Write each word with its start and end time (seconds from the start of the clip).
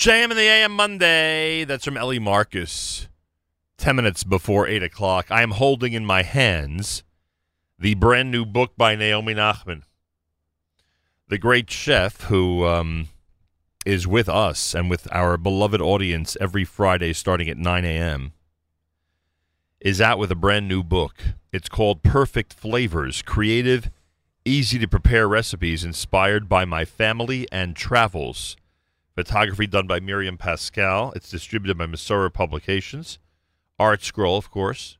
JM 0.00 0.30
in 0.30 0.36
the 0.38 0.44
AM 0.44 0.72
Monday. 0.72 1.64
That's 1.64 1.84
from 1.84 1.98
Ellie 1.98 2.18
Marcus. 2.18 3.06
10 3.76 3.96
minutes 3.96 4.24
before 4.24 4.66
8 4.66 4.82
o'clock. 4.82 5.26
I 5.30 5.42
am 5.42 5.50
holding 5.50 5.92
in 5.92 6.06
my 6.06 6.22
hands 6.22 7.04
the 7.78 7.92
brand 7.96 8.30
new 8.30 8.46
book 8.46 8.72
by 8.78 8.94
Naomi 8.94 9.34
Nachman, 9.34 9.82
the 11.28 11.36
great 11.36 11.70
chef 11.70 12.22
who 12.22 12.64
um, 12.64 13.08
is 13.84 14.06
with 14.06 14.26
us 14.26 14.74
and 14.74 14.88
with 14.88 15.06
our 15.12 15.36
beloved 15.36 15.82
audience 15.82 16.34
every 16.40 16.64
Friday 16.64 17.12
starting 17.12 17.50
at 17.50 17.58
9 17.58 17.84
a.m. 17.84 18.32
is 19.82 20.00
out 20.00 20.18
with 20.18 20.30
a 20.30 20.34
brand 20.34 20.66
new 20.66 20.82
book. 20.82 21.16
It's 21.52 21.68
called 21.68 22.02
Perfect 22.02 22.54
Flavors 22.54 23.20
Creative, 23.20 23.90
Easy 24.46 24.78
to 24.78 24.88
Prepare 24.88 25.28
Recipes 25.28 25.84
Inspired 25.84 26.48
by 26.48 26.64
My 26.64 26.86
Family 26.86 27.46
and 27.52 27.76
Travels. 27.76 28.56
Photography 29.14 29.66
done 29.66 29.86
by 29.86 30.00
Miriam 30.00 30.38
Pascal. 30.38 31.12
It's 31.16 31.30
distributed 31.30 31.76
by 31.76 31.86
Mesorah 31.86 32.32
Publications. 32.32 33.18
Art 33.78 34.02
Scroll, 34.02 34.38
of 34.38 34.50
course. 34.50 34.98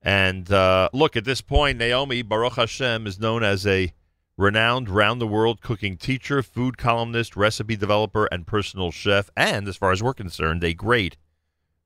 And 0.00 0.50
uh, 0.52 0.88
look, 0.92 1.16
at 1.16 1.24
this 1.24 1.40
point, 1.40 1.78
Naomi 1.78 2.22
Baruch 2.22 2.54
Hashem 2.54 3.06
is 3.06 3.18
known 3.18 3.42
as 3.42 3.66
a 3.66 3.92
renowned 4.36 4.88
round 4.88 5.20
the 5.20 5.26
world 5.26 5.60
cooking 5.60 5.96
teacher, 5.96 6.42
food 6.42 6.78
columnist, 6.78 7.36
recipe 7.36 7.74
developer, 7.74 8.26
and 8.26 8.46
personal 8.46 8.92
chef, 8.92 9.30
and 9.36 9.66
as 9.66 9.76
far 9.76 9.90
as 9.90 10.02
we're 10.02 10.14
concerned, 10.14 10.62
a 10.62 10.74
great 10.74 11.16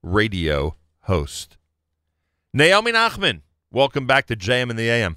radio 0.02 0.76
host. 1.02 1.56
Naomi 2.52 2.92
Nachman, 2.92 3.40
welcome 3.70 4.06
back 4.06 4.26
to 4.26 4.36
JM 4.36 4.68
and 4.68 4.78
the 4.78 4.90
AM. 4.90 5.16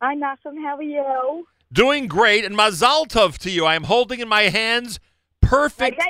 Hi, 0.00 0.16
Nachum. 0.16 0.60
How 0.60 0.76
are 0.76 0.82
you? 0.82 1.46
Doing 1.72 2.08
great, 2.08 2.44
and 2.44 2.56
Mazal 2.56 3.06
Tov 3.06 3.38
to 3.38 3.50
you. 3.50 3.64
I 3.64 3.76
am 3.76 3.84
holding 3.84 4.18
in 4.18 4.28
my 4.28 4.42
hands 4.42 4.98
perfect, 5.42 6.00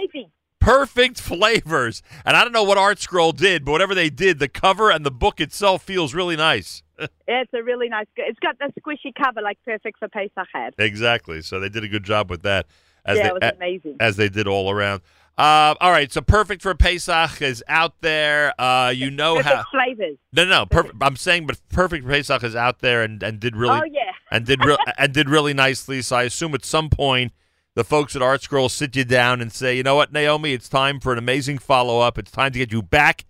perfect 0.61 1.21
flavors. 1.21 2.03
And 2.25 2.37
I 2.37 2.43
don't 2.45 2.53
know 2.53 2.63
what 2.63 2.79
Art 2.79 3.01
Scroll 3.01 3.33
did, 3.33 3.65
but 3.65 3.73
whatever 3.73 3.95
they 3.95 4.11
did, 4.11 4.39
the 4.39 4.49
cover 4.49 4.91
and 4.91 5.05
the 5.05 5.11
book 5.11 5.41
itself 5.41 5.83
feels 5.83 6.15
really 6.15 6.37
nice. 6.37 6.83
It's 7.27 7.53
a 7.53 7.63
really 7.63 7.89
nice. 7.89 8.07
It's 8.15 8.39
got 8.39 8.59
the 8.61 8.73
squishy 8.81 9.13
cover, 9.21 9.43
like 9.43 9.59
perfect 9.65 9.99
for 9.99 10.07
Pesach 10.09 10.47
had. 10.55 10.75
exactly. 10.79 11.43
So 11.43 11.59
they 11.59 11.69
did 11.69 11.83
a 11.83 11.89
good 11.89 12.05
job 12.05 12.31
with 12.31 12.43
that. 12.43 12.67
As 13.05 13.17
yeah, 13.17 13.23
they, 13.25 13.29
it 13.29 13.35
was 13.35 13.53
amazing. 13.57 13.97
as 13.99 14.17
they 14.17 14.29
did 14.29 14.47
all 14.47 14.71
around. 14.71 15.01
Uh, 15.37 15.75
all 15.81 15.91
right, 15.91 16.13
so 16.13 16.21
perfect 16.21 16.63
for 16.63 16.75
Pesach 16.77 17.43
is 17.43 17.65
out 17.67 17.95
there. 18.03 18.53
Uh, 18.61 18.91
you 18.95 19.11
know 19.11 19.37
perfect 19.37 19.55
how. 19.57 19.65
flavors. 19.73 20.17
No, 20.33 20.45
no, 20.45 20.67
perfect. 20.67 20.95
I'm 21.01 21.17
saying, 21.17 21.47
but 21.47 21.59
perfect 21.71 22.05
for 22.05 22.11
Pesach 22.11 22.45
is 22.45 22.55
out 22.55 22.79
there 22.81 23.03
and, 23.03 23.21
and 23.23 23.41
did 23.41 23.57
really 23.57 23.81
Oh 23.81 23.85
yeah. 23.91 24.13
and 24.31 24.47
did 24.47 24.65
real 24.65 24.77
and 24.97 25.13
did 25.13 25.29
really 25.29 25.55
nicely. 25.55 26.03
So 26.03 26.15
I 26.15 26.25
assume 26.25 26.55
at 26.55 26.65
some 26.65 26.89
point 26.91 27.33
the 27.75 27.85
folks 27.85 28.15
at 28.15 28.23
Art 28.23 28.43
Scroll 28.43 28.69
sit 28.69 28.95
you 28.97 29.05
down 29.05 29.41
and 29.41 29.53
say, 29.53 29.77
you 29.77 29.83
know 29.83 29.95
what, 29.95 30.13
Naomi, 30.13 30.53
it's 30.53 30.69
time 30.69 31.01
for 31.01 31.13
an 31.13 31.19
amazing 31.19 31.59
follow 31.59 32.01
up. 32.01 32.19
It's 32.19 32.31
time 32.31 32.53
to 32.53 32.59
get 32.59 32.73
you 32.73 32.83
back 32.83 33.25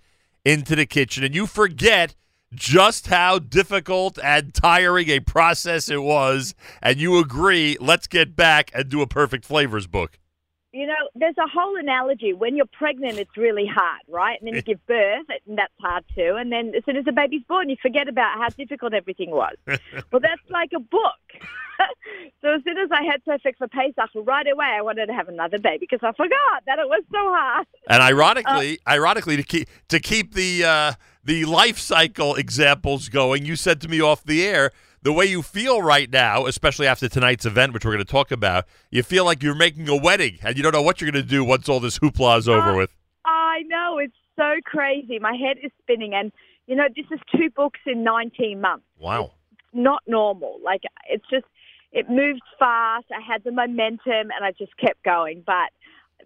into 0.45 0.75
the 0.75 0.87
kitchen, 0.87 1.23
and 1.23 1.35
you 1.35 1.47
forget 1.47 2.17
just 2.53 3.07
how 3.07 3.39
difficult 3.39 4.19
and 4.23 4.53
tiring 4.53 5.09
a 5.09 5.21
process 5.21 5.89
it 5.89 6.03
was, 6.03 6.55
and 6.83 6.99
you 6.99 7.19
agree, 7.19 7.77
let's 7.81 8.07
get 8.07 8.37
back 8.37 8.71
and 8.75 8.89
do 8.89 9.01
a 9.01 9.07
perfect 9.07 9.45
flavors 9.45 9.87
book. 9.87 10.19
You 10.73 10.87
know, 10.87 10.95
there's 11.15 11.37
a 11.37 11.47
whole 11.47 11.77
analogy. 11.77 12.33
When 12.33 12.57
you're 12.57 12.65
pregnant, 12.65 13.19
it's 13.19 13.37
really 13.37 13.67
hard, 13.67 14.01
right? 14.09 14.41
And 14.41 14.49
then 14.49 14.55
you 14.55 14.63
give 14.63 14.87
birth, 14.87 15.27
and 15.47 15.59
that's 15.59 15.73
hard 15.79 16.03
too. 16.15 16.37
And 16.39 16.51
then 16.51 16.73
as 16.75 16.83
soon 16.87 16.97
as 16.97 17.05
the 17.05 17.13
baby's 17.13 17.43
born, 17.47 17.69
you 17.69 17.77
forget 17.81 18.09
about 18.09 18.39
how 18.39 18.49
difficult 18.49 18.95
everything 18.95 19.31
was. 19.31 19.55
well, 19.67 20.21
that's 20.21 20.41
like 20.49 20.71
a 20.75 20.81
book. 20.81 21.43
so 22.43 22.55
as 22.55 22.63
soon 22.65 22.79
as 22.79 22.91
I 22.93 23.03
had 23.05 23.25
to 23.25 23.33
Perfect 23.33 23.59
for 23.59 23.69
Pesach, 23.69 24.11
right 24.15 24.47
away 24.47 24.67
I 24.67 24.83
wanted 24.83 25.07
to 25.07 25.15
have 25.15 25.29
another 25.29 25.59
baby 25.59 25.87
because 25.89 26.01
I 26.03 26.13
forgot 26.13 26.63
that 26.67 26.79
it 26.79 26.87
was 26.87 27.03
so 27.11 27.19
hard. 27.19 27.67
And 27.89 28.03
ironically, 28.03 28.79
ironically, 28.87 29.37
to 29.37 29.43
keep 29.43 29.69
to 29.89 30.01
keep 30.01 30.35
the 30.35 30.65
uh, 30.65 30.93
the 31.25 31.45
life 31.45 31.79
cycle 31.79 32.35
examples 32.35 33.09
going, 33.09 33.47
you 33.47 33.57
said 33.57 33.81
to 33.83 33.89
me 33.89 34.01
off 34.01 34.25
the 34.25 34.45
air 34.45 34.71
the 35.03 35.13
way 35.13 35.25
you 35.25 35.43
feel 35.43 35.83
right 35.83 36.11
now, 36.11 36.47
especially 36.47 36.87
after 36.87 37.09
tonight's 37.09 37.45
event, 37.45 37.73
which 37.73 37.85
we're 37.85 37.93
going 37.93 38.05
to 38.05 38.11
talk 38.11 38.31
about. 38.31 38.67
You 38.91 39.03
feel 39.03 39.25
like 39.25 39.43
you're 39.43 39.55
making 39.55 39.89
a 39.89 39.97
wedding, 39.97 40.39
and 40.43 40.57
you 40.57 40.63
don't 40.63 40.73
know 40.73 40.83
what 40.83 41.01
you're 41.01 41.11
going 41.11 41.25
to 41.25 41.29
do 41.29 41.45
once 41.45 41.69
all 41.69 41.81
this 41.81 41.99
hoopla 41.99 42.39
is 42.39 42.49
over 42.49 42.71
Uh, 42.71 42.77
with. 42.77 42.95
I 43.25 43.63
know 43.67 43.99
it's 43.99 44.15
so 44.37 44.57
crazy. 44.65 45.19
My 45.19 45.35
head 45.35 45.57
is 45.63 45.73
spinning, 45.83 46.15
and 46.15 46.33
you 46.67 46.77
know, 46.77 46.87
this 46.95 47.07
is 47.11 47.19
two 47.37 47.51
books 47.51 47.81
in 47.87 48.05
19 48.05 48.61
months. 48.61 48.85
Wow. 48.99 49.33
Not 49.73 50.03
normal. 50.07 50.59
Like 50.65 50.83
it's 51.09 51.25
just, 51.31 51.47
it 51.93 52.09
moved 52.09 52.43
fast. 52.59 53.07
I 53.11 53.21
had 53.21 53.45
the 53.45 53.53
momentum, 53.53 54.31
and 54.31 54.45
I 54.45 54.53
just 54.53 54.77
kept 54.77 55.03
going. 55.05 55.43
But 55.47 55.71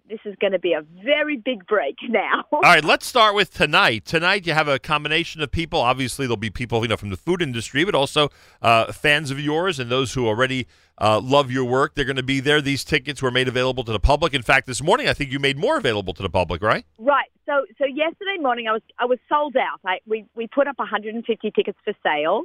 this 0.09 0.19
is 0.25 0.35
going 0.39 0.53
to 0.53 0.59
be 0.59 0.73
a 0.73 0.83
very 1.03 1.37
big 1.37 1.65
break 1.67 1.95
now. 2.07 2.45
All 2.51 2.61
right, 2.61 2.83
let's 2.83 3.05
start 3.05 3.35
with 3.35 3.53
tonight. 3.53 4.05
Tonight, 4.05 4.47
you 4.47 4.53
have 4.53 4.67
a 4.67 4.79
combination 4.79 5.41
of 5.41 5.51
people. 5.51 5.79
Obviously, 5.79 6.25
there'll 6.25 6.37
be 6.37 6.49
people 6.49 6.81
you 6.81 6.87
know 6.87 6.97
from 6.97 7.09
the 7.09 7.17
food 7.17 7.41
industry, 7.41 7.83
but 7.83 7.95
also 7.95 8.29
uh, 8.61 8.91
fans 8.91 9.31
of 9.31 9.39
yours 9.39 9.79
and 9.79 9.91
those 9.91 10.13
who 10.13 10.27
already 10.27 10.67
uh, 10.99 11.19
love 11.21 11.51
your 11.51 11.65
work. 11.65 11.93
They're 11.95 12.05
going 12.05 12.15
to 12.17 12.23
be 12.23 12.39
there. 12.39 12.61
These 12.61 12.83
tickets 12.83 13.21
were 13.21 13.31
made 13.31 13.47
available 13.47 13.83
to 13.83 13.91
the 13.91 13.99
public. 13.99 14.33
In 14.33 14.41
fact, 14.41 14.67
this 14.67 14.81
morning, 14.81 15.07
I 15.07 15.13
think 15.13 15.31
you 15.31 15.39
made 15.39 15.57
more 15.57 15.77
available 15.77 16.13
to 16.13 16.23
the 16.23 16.29
public, 16.29 16.61
right? 16.61 16.85
Right. 16.97 17.29
So 17.45 17.65
so 17.77 17.85
yesterday 17.85 18.37
morning 18.39 18.67
I 18.67 18.73
was 18.73 18.81
I 18.99 19.05
was 19.05 19.19
sold 19.29 19.55
out. 19.55 19.79
I, 19.85 19.99
we 20.05 20.25
we 20.35 20.47
put 20.47 20.67
up 20.67 20.77
150 20.79 21.51
tickets 21.51 21.77
for 21.85 21.93
sale. 22.03 22.43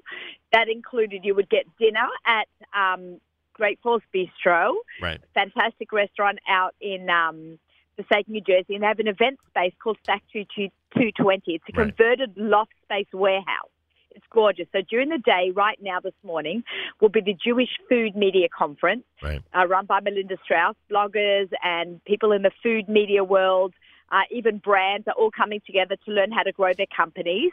That 0.52 0.68
included 0.68 1.24
you 1.24 1.34
would 1.34 1.48
get 1.50 1.64
dinner 1.78 2.06
at 2.26 2.46
um, 2.72 3.20
Great 3.54 3.80
Falls 3.82 4.02
Bistro, 4.14 4.74
Right. 5.00 5.20
fantastic 5.34 5.92
restaurant 5.92 6.38
out 6.48 6.74
in 6.80 7.10
um, 7.10 7.58
Passaic, 7.96 8.28
New 8.28 8.40
Jersey, 8.40 8.74
and 8.74 8.82
they 8.82 8.86
have 8.86 8.98
an 9.00 9.08
event 9.08 9.38
space 9.50 9.72
called 9.82 9.98
Factory 10.06 10.46
220. 10.56 11.42
It's 11.54 11.64
a 11.69 11.72
Right. 11.78 11.86
converted 11.96 12.34
loft 12.36 12.72
space 12.84 13.06
warehouse. 13.12 13.69
It's 14.15 14.27
gorgeous. 14.31 14.67
So 14.73 14.81
during 14.89 15.09
the 15.09 15.19
day, 15.19 15.53
right 15.55 15.78
now 15.83 16.00
this 16.00 16.15
morning, 16.23 16.65
will 17.00 17.09
be 17.09 17.21
the 17.21 17.34
Jewish 17.34 17.71
Food 17.89 18.17
Media 18.17 18.49
Conference 18.49 19.05
Right. 19.23 19.43
uh, 19.56 19.67
run 19.67 19.87
by 19.87 20.00
Melinda 20.00 20.37
Strauss. 20.45 20.77
Bloggers 20.91 21.50
and 21.62 22.03
people 22.05 22.33
in 22.33 22.43
the 22.43 22.50
food 22.62 22.89
media 22.89 23.25
world, 23.25 23.75
uh, 24.11 24.23
even 24.31 24.59
brands 24.59 25.06
are 25.09 25.15
all 25.15 25.31
coming 25.31 25.61
together 25.67 25.97
to 26.05 26.11
learn 26.11 26.31
how 26.31 26.43
to 26.43 26.53
grow 26.53 26.73
their 26.77 26.87
companies. 26.95 27.53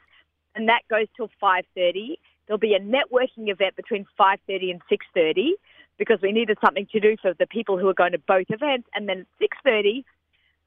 And 0.55 0.67
that 0.69 0.81
goes 0.89 1.07
till 1.15 1.29
5.30. 1.41 2.15
There'll 2.47 2.57
be 2.57 2.73
a 2.73 2.79
networking 2.79 3.49
event 3.49 3.75
between 3.75 4.05
5.30 4.19 4.71
and 4.71 4.81
6.30 4.91 5.51
because 5.97 6.19
we 6.21 6.31
needed 6.31 6.57
something 6.63 6.87
to 6.91 6.99
do 6.99 7.15
for 7.21 7.33
the 7.33 7.45
people 7.45 7.77
who 7.77 7.87
are 7.87 7.93
going 7.93 8.13
to 8.13 8.19
both 8.19 8.47
events. 8.49 8.87
And 8.95 9.07
then 9.07 9.25
at 9.41 9.49
6.30, 9.65 10.03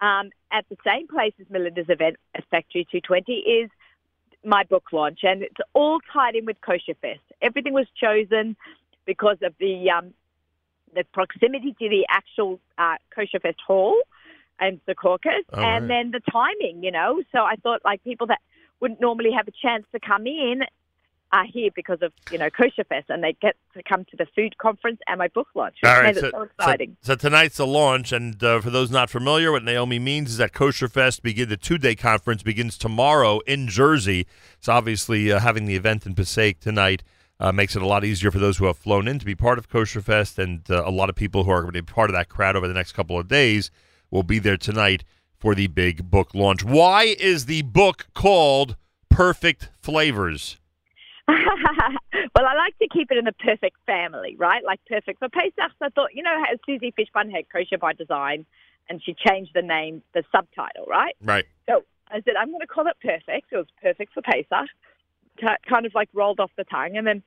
um, 0.01 0.31
at 0.51 0.65
the 0.69 0.77
same 0.85 1.09
place 1.09 1.33
as 1.41 1.47
Melinda's 1.51 1.89
event 1.89 2.17
at 2.35 2.45
Factory 2.51 2.87
220 2.91 3.33
is 3.33 3.71
my 4.45 4.65
book 4.65 4.85
launch. 4.93 5.21
And 5.23 5.43
it's 5.43 5.61
all 5.73 6.01
tied 6.13 6.35
in 6.35 6.47
with 6.47 6.61
Kosher 6.61 6.95
Fest. 7.01 7.21
Everything 7.41 7.73
was 7.73 7.87
chosen 8.01 8.57
because 9.07 9.39
of 9.43 9.55
the 9.59 9.91
um, 9.91 10.15
the 10.95 11.05
proximity 11.13 11.75
to 11.79 11.89
the 11.89 12.07
actual 12.09 12.61
uh, 12.79 12.97
Kosher 13.15 13.41
Fest 13.41 13.59
hall 13.67 13.97
and 14.61 14.81
the 14.87 14.95
caucus, 14.95 15.45
and 15.53 15.63
right. 15.63 15.89
then 15.89 16.11
the 16.11 16.21
timing, 16.31 16.85
you 16.85 16.91
know. 16.91 17.23
So 17.33 17.41
I 17.41 17.57
thought 17.57 17.81
like 17.85 18.05
people 18.05 18.27
that 18.29 18.41
wouldn't 18.81 19.01
normally 19.01 19.31
have 19.37 19.49
a 19.49 19.53
chance 19.63 19.85
to 19.93 20.01
come 20.01 20.27
in 20.27 20.63
are 21.33 21.47
here 21.47 21.71
because 21.75 21.99
of 22.03 22.13
you 22.31 22.39
know 22.39 22.51
Kosher 22.51 22.85
Fest, 22.85 23.09
and 23.09 23.23
they 23.23 23.35
get 23.41 23.57
to 23.75 23.83
come 23.83 24.05
to 24.07 24.17
the 24.17 24.27
food 24.35 24.59
conference 24.59 25.01
and 25.09 25.19
my 25.19 25.29
book 25.29 25.49
launch, 25.55 25.77
All 25.85 26.01
right, 26.01 26.15
so, 26.15 26.23
so 26.23 26.31
so- 26.31 26.43
exciting. 26.43 26.97
So, 27.01 27.15
tonight's 27.15 27.57
the 27.57 27.67
launch, 27.67 28.13
and 28.13 28.43
uh, 28.43 28.61
for 28.61 28.71
those 28.71 28.91
not 28.91 29.11
familiar, 29.11 29.51
what 29.53 29.65
Naomi 29.65 29.99
means 29.99 30.31
is 30.31 30.37
that 30.37 30.53
Kosher 30.53 30.89
Fest 30.89 31.23
begin 31.23 31.49
the 31.49 31.57
two-day 31.57 31.95
conference 31.95 32.43
begins 32.43 32.77
tomorrow 32.77 33.41
in 33.41 33.69
Jersey. 33.69 34.27
So 34.61 34.73
obviously, 34.73 35.33
uh, 35.33 35.41
having 35.41 35.65
the 35.67 35.77
event 35.77 36.07
in 36.07 36.15
Passaic 36.15 36.61
tonight 36.61 37.03
uh, 37.41 37.51
makes 37.51 37.75
it 37.75 37.83
a 37.83 37.87
lot 37.87 38.05
easier 38.05 38.31
for 38.31 38.39
those 38.39 38.59
who 38.59 38.67
have 38.67 38.77
flown 38.77 39.09
in 39.09 39.19
to 39.19 39.27
be 39.27 39.35
part 39.35 39.59
of 39.59 39.69
Kosher 39.69 40.01
Fest, 40.03 40.39
and 40.39 40.71
uh, 40.71 40.85
a 40.87 40.91
lot 40.91 41.09
of 41.09 41.17
people 41.17 41.45
who 41.45 41.51
are 41.51 41.63
going 41.63 41.73
to 41.73 41.83
be 41.83 41.93
part 41.93 42.11
of 42.11 42.15
that 42.15 42.29
crowd 42.29 42.55
over 42.57 42.69
the 42.69 42.75
next 42.75 42.93
couple 42.93 43.19
of 43.19 43.27
days 43.29 43.71
will 44.11 44.23
be 44.23 44.39
there 44.39 44.57
tonight 44.57 45.03
for 45.39 45.55
the 45.55 45.67
big 45.67 46.09
book 46.09 46.35
launch. 46.35 46.63
Why 46.63 47.17
is 47.19 47.47
the 47.47 47.63
book 47.63 48.07
called 48.15 48.77
Perfect 49.11 49.71
Flavors? 49.81 50.59
Well, 52.35 52.47
I 52.47 52.55
like 52.55 52.79
to 52.79 52.89
keep 52.89 53.11
it 53.11 53.19
in 53.19 53.25
the 53.25 53.33
perfect 53.33 53.77
family, 53.87 54.37
right? 54.39 54.65
Like 54.65 54.81
perfect 54.89 55.19
for 55.19 55.29
Pesach. 55.29 55.73
I 55.81 55.89
thought, 55.91 56.15
you 56.15 56.23
know, 56.23 56.37
how 56.37 56.55
Susie 56.67 56.93
Fishbein 56.99 57.31
had 57.31 57.45
kosher 57.51 57.79
by 57.79 57.93
design, 57.93 58.47
and 58.89 59.03
she 59.03 59.15
changed 59.15 59.53
the 59.55 59.63
name, 59.63 60.03
the 60.15 60.23
subtitle, 60.33 60.87
right? 60.89 61.15
Right. 61.23 61.45
So 61.69 61.85
I 62.09 62.21
said, 62.23 62.35
I'm 62.39 62.49
going 62.49 62.61
to 62.61 62.67
call 62.67 62.87
it 62.87 62.97
perfect. 63.03 63.53
It 63.53 63.57
was 63.57 63.67
perfect 63.81 64.15
for 64.15 64.23
Pesach. 64.23 64.69
Ki- 65.39 65.47
Kind 65.69 65.87
of 65.87 65.95
like 65.95 66.09
rolled 66.15 66.41
off 66.41 66.51
the 66.57 66.65
tongue, 66.65 66.97
and 66.97 67.07
then 67.07 67.23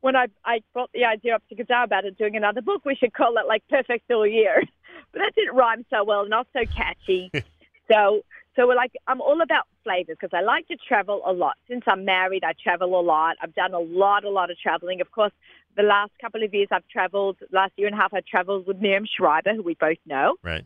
when 0.00 0.16
I 0.16 0.26
I 0.44 0.60
brought 0.72 0.90
the 0.92 1.04
idea 1.04 1.34
up 1.34 1.42
to 1.48 1.54
Gazar 1.54 1.84
about 1.84 2.04
it 2.04 2.18
doing 2.18 2.36
another 2.36 2.60
book, 2.60 2.84
we 2.84 2.94
should 2.94 3.14
call 3.14 3.36
it 3.38 3.46
like 3.46 3.62
perfect 3.68 4.10
all 4.10 4.26
year. 4.26 4.62
But 5.12 5.20
that 5.20 5.34
didn't 5.36 5.54
rhyme 5.54 5.84
so 5.90 6.02
well, 6.02 6.28
not 6.28 6.48
so 6.52 6.64
catchy. 6.66 7.30
so 7.90 8.22
so 8.56 8.66
we're 8.66 8.74
like, 8.74 8.92
I'm 9.06 9.20
all 9.20 9.40
about 9.40 9.66
flavors 9.84 10.16
because 10.18 10.36
I 10.36 10.40
like 10.42 10.66
to 10.68 10.76
travel 10.76 11.22
a 11.24 11.32
lot. 11.32 11.56
Since 11.68 11.84
I'm 11.86 12.04
married, 12.04 12.42
I 12.42 12.54
travel 12.60 12.98
a 12.98 13.02
lot. 13.02 13.36
I've 13.42 13.54
done 13.54 13.74
a 13.74 13.78
lot, 13.78 14.24
a 14.24 14.30
lot 14.30 14.50
of 14.50 14.58
traveling. 14.58 15.00
Of 15.00 15.12
course, 15.12 15.32
the 15.76 15.82
last 15.82 16.12
couple 16.20 16.42
of 16.42 16.52
years 16.52 16.68
I've 16.72 16.88
traveled. 16.88 17.36
Last 17.52 17.72
year 17.76 17.86
and 17.86 17.94
a 17.94 18.00
half, 18.00 18.12
I 18.12 18.22
traveled 18.28 18.66
with 18.66 18.78
Miriam 18.80 19.06
Schreiber, 19.06 19.54
who 19.54 19.62
we 19.62 19.74
both 19.74 19.98
know. 20.06 20.36
Right. 20.42 20.64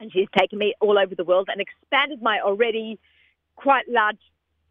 and 0.00 0.12
she's 0.12 0.28
taken 0.36 0.58
me 0.58 0.74
all 0.80 0.98
over 0.98 1.14
the 1.14 1.24
world 1.24 1.48
and 1.50 1.60
expanded 1.60 2.20
my 2.20 2.40
already 2.40 2.98
quite 3.56 3.88
large 3.88 4.18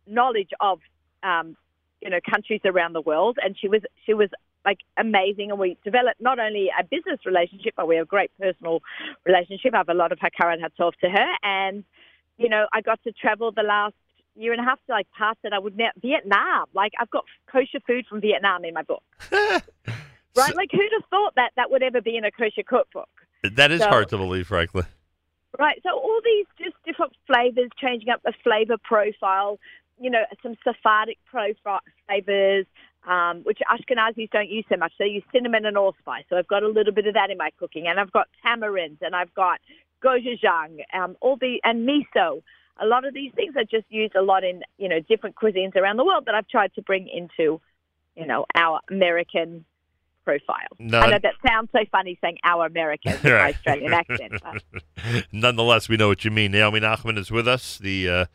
knowledge 0.06 0.50
of, 0.60 0.80
um, 1.24 1.56
you 2.02 2.10
know, 2.10 2.20
countries 2.30 2.62
around 2.66 2.94
the 2.94 3.02
world. 3.02 3.38
And 3.44 3.58
she 3.58 3.68
was 3.70 3.82
she 4.06 4.14
was 4.14 4.30
like 4.66 4.80
amazing, 4.98 5.50
and 5.50 5.60
we 5.60 5.78
developed 5.84 6.22
not 6.22 6.38
only 6.38 6.70
a 6.78 6.84
business 6.84 7.20
relationship, 7.26 7.74
but 7.78 7.88
we 7.88 7.96
have 7.96 8.04
a 8.04 8.14
great 8.16 8.32
personal 8.40 8.82
relationship. 9.26 9.74
I 9.74 9.78
have 9.78 9.90
a 9.90 9.94
lot 9.94 10.12
of 10.12 10.20
Hakara 10.20 10.54
and 10.54 10.62
hats 10.62 10.80
off 10.80 10.96
to 11.02 11.10
her, 11.10 11.28
and 11.44 11.84
you 12.42 12.50
know, 12.50 12.68
I 12.74 12.82
got 12.82 13.02
to 13.04 13.12
travel 13.12 13.52
the 13.52 13.64
last 13.64 13.96
year 14.36 14.52
and 14.54 14.62
a 14.62 14.64
half 14.64 14.80
to 14.88 14.92
like 14.94 15.08
parts 15.12 15.40
that 15.44 15.54
I 15.54 15.60
would 15.60 15.78
never 15.78 15.92
Vietnam. 16.02 16.66
Like 16.74 16.94
I've 17.00 17.10
got 17.10 17.26
kosher 17.52 17.80
food 17.86 18.06
from 18.08 18.22
Vietnam 18.22 18.66
in 18.66 18.74
my 18.74 18.84
book. 18.84 19.04
right? 19.32 19.62
So- 20.36 20.56
like 20.56 20.70
who'd 20.72 20.92
have 20.94 21.06
thought 21.10 21.36
that 21.36 21.52
that 21.56 21.70
would 21.70 21.84
ever 21.84 22.02
be 22.02 22.18
in 22.18 22.26
a 22.26 22.32
kosher 22.32 22.64
cookbook? 22.66 23.10
That 23.44 23.72
is 23.72 23.82
So- 23.82 23.90
hard 23.90 24.10
to 24.10 24.18
believe, 24.18 24.48
frankly. 24.48 24.84
Right. 25.60 25.80
So 25.84 25.90
all 25.90 26.22
these 26.24 26.46
just 26.58 26.76
different 26.86 27.14
flavors, 27.28 27.70
changing 27.78 28.10
up 28.10 28.22
the 28.24 28.34
flavor 28.44 28.78
profile. 28.82 29.60
You 30.00 30.10
know, 30.10 30.24
some 30.42 30.56
Sephardic 30.64 31.20
profile 31.30 31.82
flavors, 32.08 32.66
um, 33.06 33.42
which 33.44 33.60
Ashkenazis 33.70 34.32
don't 34.32 34.50
use 34.50 34.66
so 34.70 34.78
much. 34.78 34.94
They 34.98 35.08
use 35.08 35.24
cinnamon 35.32 35.66
and 35.66 35.78
allspice. 35.78 36.24
So 36.30 36.38
I've 36.38 36.48
got 36.48 36.64
a 36.64 36.68
little 36.68 36.94
bit 36.94 37.06
of 37.06 37.14
that 37.16 37.30
in 37.30 37.38
my 37.38 37.52
cooking, 37.60 37.88
and 37.88 38.00
I've 38.00 38.12
got 38.12 38.28
tamarinds, 38.44 38.98
and 39.02 39.16
I've 39.16 39.34
got 39.36 39.60
gochujang, 40.04 40.80
um, 40.94 41.16
all 41.22 41.38
the 41.38 41.60
and 41.64 41.88
miso. 41.88 42.44
A 42.80 42.86
lot 42.86 43.06
of 43.06 43.14
these 43.14 43.32
things 43.36 43.54
are 43.56 43.64
just 43.64 43.86
used 43.90 44.16
a 44.16 44.22
lot 44.22 44.44
in 44.44 44.62
you 44.78 44.90
know 44.90 45.00
different 45.00 45.36
cuisines 45.36 45.76
around 45.76 45.98
the 45.98 46.06
world 46.06 46.26
that 46.26 46.36
I've 46.36 46.48
tried 46.48 46.74
to 46.76 46.82
bring 46.82 47.08
into 47.08 47.62
you 48.16 48.26
know 48.26 48.46
our 48.56 48.80
American 48.90 49.66
profile. 50.24 50.68
No, 50.80 51.00
I 51.00 51.12
know 51.12 51.20
that 51.22 51.34
sounds 51.46 51.70
so 51.72 51.80
funny 51.92 52.18
saying 52.22 52.38
our 52.44 52.66
American 52.66 53.14
Right. 53.24 53.56
Australian 53.56 53.94
accent. 53.94 54.34
But. 54.42 55.26
Nonetheless, 55.32 55.90
we 55.90 55.98
know 55.98 56.08
what 56.08 56.26
you 56.26 56.32
mean. 56.32 56.52
Naomi 56.52 56.80
Nachman 56.80 57.18
is 57.18 57.32
with 57.32 57.48
us. 57.48 57.78
The 57.78 58.10
uh, 58.10 58.26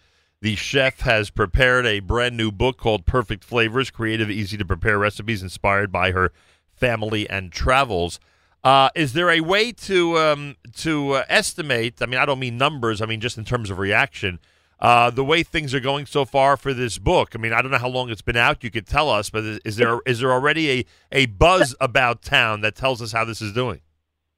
the 0.40 0.56
chef 0.56 1.00
has 1.00 1.30
prepared 1.30 1.86
a 1.86 2.00
brand 2.00 2.36
new 2.36 2.52
book 2.52 2.76
called 2.76 3.06
Perfect 3.06 3.44
Flavors: 3.44 3.90
Creative, 3.90 4.30
Easy 4.30 4.56
to 4.56 4.64
Prepare 4.64 4.98
Recipes 4.98 5.42
Inspired 5.42 5.90
by 5.90 6.12
Her 6.12 6.32
Family 6.68 7.28
and 7.28 7.52
Travels. 7.52 8.20
Uh, 8.66 8.90
is 8.96 9.12
there 9.12 9.30
a 9.30 9.38
way 9.38 9.70
to 9.70 10.18
um, 10.18 10.56
to 10.74 11.12
uh, 11.12 11.24
estimate? 11.28 12.02
I 12.02 12.06
mean, 12.06 12.18
I 12.18 12.26
don't 12.26 12.40
mean 12.40 12.58
numbers. 12.58 13.00
I 13.00 13.06
mean 13.06 13.20
just 13.20 13.38
in 13.38 13.44
terms 13.44 13.70
of 13.70 13.78
reaction. 13.78 14.40
Uh, 14.80 15.08
the 15.08 15.22
way 15.22 15.44
things 15.44 15.72
are 15.72 15.78
going 15.78 16.04
so 16.04 16.24
far 16.24 16.56
for 16.56 16.74
this 16.74 16.98
book. 16.98 17.30
I 17.36 17.38
mean, 17.38 17.52
I 17.52 17.62
don't 17.62 17.70
know 17.70 17.78
how 17.78 17.88
long 17.88 18.10
it's 18.10 18.22
been 18.22 18.36
out. 18.36 18.64
You 18.64 18.72
could 18.72 18.88
tell 18.88 19.08
us, 19.08 19.30
but 19.30 19.44
is, 19.44 19.60
is 19.64 19.76
there 19.76 20.00
is 20.04 20.18
there 20.18 20.32
already 20.32 20.70
a, 20.80 20.84
a 21.12 21.26
buzz 21.26 21.76
about 21.80 22.22
town 22.22 22.60
that 22.62 22.74
tells 22.74 23.00
us 23.00 23.12
how 23.12 23.24
this 23.24 23.40
is 23.40 23.52
doing? 23.52 23.82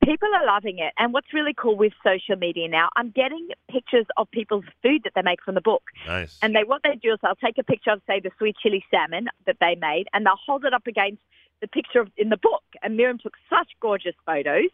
People 0.04 0.28
are 0.36 0.46
loving 0.46 0.78
it. 0.78 0.92
And 0.98 1.14
what's 1.14 1.32
really 1.32 1.54
cool 1.54 1.76
with 1.76 1.94
social 2.04 2.36
media 2.36 2.68
now, 2.68 2.90
I'm 2.96 3.10
getting 3.10 3.48
pictures 3.70 4.06
of 4.18 4.30
people's 4.30 4.64
food 4.82 5.00
that 5.04 5.12
they 5.14 5.22
make 5.22 5.42
from 5.42 5.54
the 5.54 5.62
book. 5.62 5.84
Nice. 6.06 6.38
And 6.42 6.54
they 6.54 6.64
what 6.64 6.82
they 6.84 6.96
do 6.96 7.14
is 7.14 7.18
they'll 7.22 7.34
take 7.36 7.56
a 7.56 7.64
picture 7.64 7.92
of, 7.92 8.02
say, 8.06 8.20
the 8.20 8.30
sweet 8.36 8.56
chili 8.62 8.84
salmon 8.90 9.28
that 9.46 9.56
they 9.58 9.74
made, 9.74 10.04
and 10.12 10.26
they'll 10.26 10.36
hold 10.44 10.66
it 10.66 10.74
up 10.74 10.86
against 10.86 11.22
the 11.60 11.66
picture 11.66 12.00
of, 12.00 12.08
in 12.16 12.28
the 12.28 12.36
book. 12.36 12.62
And 12.88 12.96
Miriam 12.96 13.18
took 13.18 13.34
such 13.50 13.68
gorgeous 13.80 14.14
photos, 14.24 14.70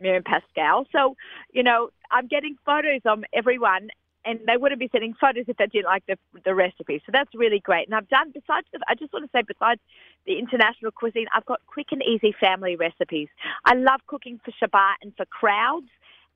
Miriam 0.00 0.22
Pascal. 0.22 0.86
So, 0.90 1.16
you 1.52 1.62
know, 1.62 1.90
I'm 2.10 2.26
getting 2.26 2.56
photos 2.64 3.02
of 3.04 3.22
everyone. 3.34 3.90
And 4.24 4.40
they 4.46 4.56
wouldn't 4.56 4.80
be 4.80 4.88
sending 4.90 5.12
photos 5.20 5.44
if 5.48 5.58
they 5.58 5.66
didn't 5.66 5.84
like 5.84 6.04
the 6.06 6.16
the 6.46 6.54
recipe. 6.54 7.02
So 7.04 7.12
that's 7.12 7.30
really 7.34 7.60
great. 7.60 7.86
And 7.86 7.94
I've 7.94 8.08
done 8.08 8.30
besides 8.32 8.66
I 8.88 8.94
just 8.94 9.12
want 9.12 9.26
to 9.26 9.30
say 9.36 9.42
besides 9.46 9.80
the 10.26 10.38
international 10.38 10.92
cuisine, 10.92 11.26
I've 11.34 11.44
got 11.44 11.60
quick 11.66 11.88
and 11.92 12.02
easy 12.02 12.34
family 12.40 12.74
recipes. 12.74 13.28
I 13.66 13.74
love 13.74 14.00
cooking 14.06 14.40
for 14.44 14.50
Shabbat 14.52 14.94
and 15.02 15.14
for 15.16 15.26
crowds. 15.26 15.90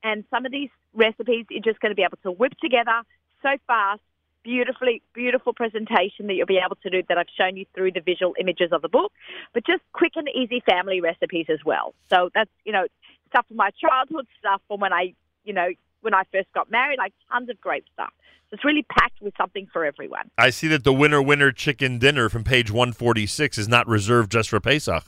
And 0.05 0.25
some 0.31 0.45
of 0.45 0.53
these 0.53 0.71
recipes 0.93 1.47
you're 1.51 1.61
just 1.61 1.81
going 1.81 1.93
to 1.93 1.97
be 1.97 2.03
able 2.03 2.19
to 2.25 2.31
whip 2.31 2.53
together 2.63 3.03
so 3.43 3.57
fast, 3.67 4.03
beautifully, 4.43 5.03
beautiful 5.15 5.53
presentation 5.53 6.27
that 6.27 6.35
you'll 6.35 6.47
be 6.47 6.61
able 6.65 6.77
to 6.77 6.91
do 6.91 7.03
that 7.09 7.19
I've 7.19 7.27
shown 7.37 7.57
you 7.57 7.67
through 7.75 7.93
the 7.93 8.01
visual 8.01 8.35
images 8.39 8.71
of 8.73 8.83
the 8.83 8.89
book, 8.89 9.13
but 9.53 9.65
just 9.67 9.83
quick 9.93 10.13
and 10.17 10.29
easy 10.35 10.63
family 10.67 11.01
recipes 11.01 11.47
as 11.49 11.59
well. 11.65 11.95
So 12.11 12.31
that's, 12.35 12.51
you 12.65 12.73
know, 12.73 12.87
stuff 13.29 13.47
from 13.49 13.57
my 13.57 13.71
childhood, 13.71 14.27
stuff 14.39 14.61
from 14.69 14.81
when 14.81 14.93
I, 14.93 15.15
you 15.45 15.53
know, 15.53 15.69
when 16.01 16.15
I 16.15 16.23
first 16.33 16.53
got 16.55 16.71
married, 16.71 16.99
like 16.99 17.13
tons 17.31 17.49
of 17.49 17.61
great 17.61 17.85
stuff. 17.93 18.13
So 18.51 18.55
it's 18.55 18.65
really 18.65 18.83
packed 18.83 19.23
with 19.23 19.35
something 19.37 19.67
for 19.73 19.85
everyone. 19.85 20.31
I 20.37 20.51
see 20.51 20.69
that 20.69 20.85
the 20.85 20.93
winner 20.93 21.23
winner 21.23 21.53
chicken 21.53 21.99
dinner 21.99 22.29
from 22.29 22.45
page 22.45 22.71
146 22.71 23.57
is 23.57 23.69
not 23.69 23.87
reserved 23.89 24.31
just 24.31 24.51
for 24.51 24.61
Pesach. 24.61 25.05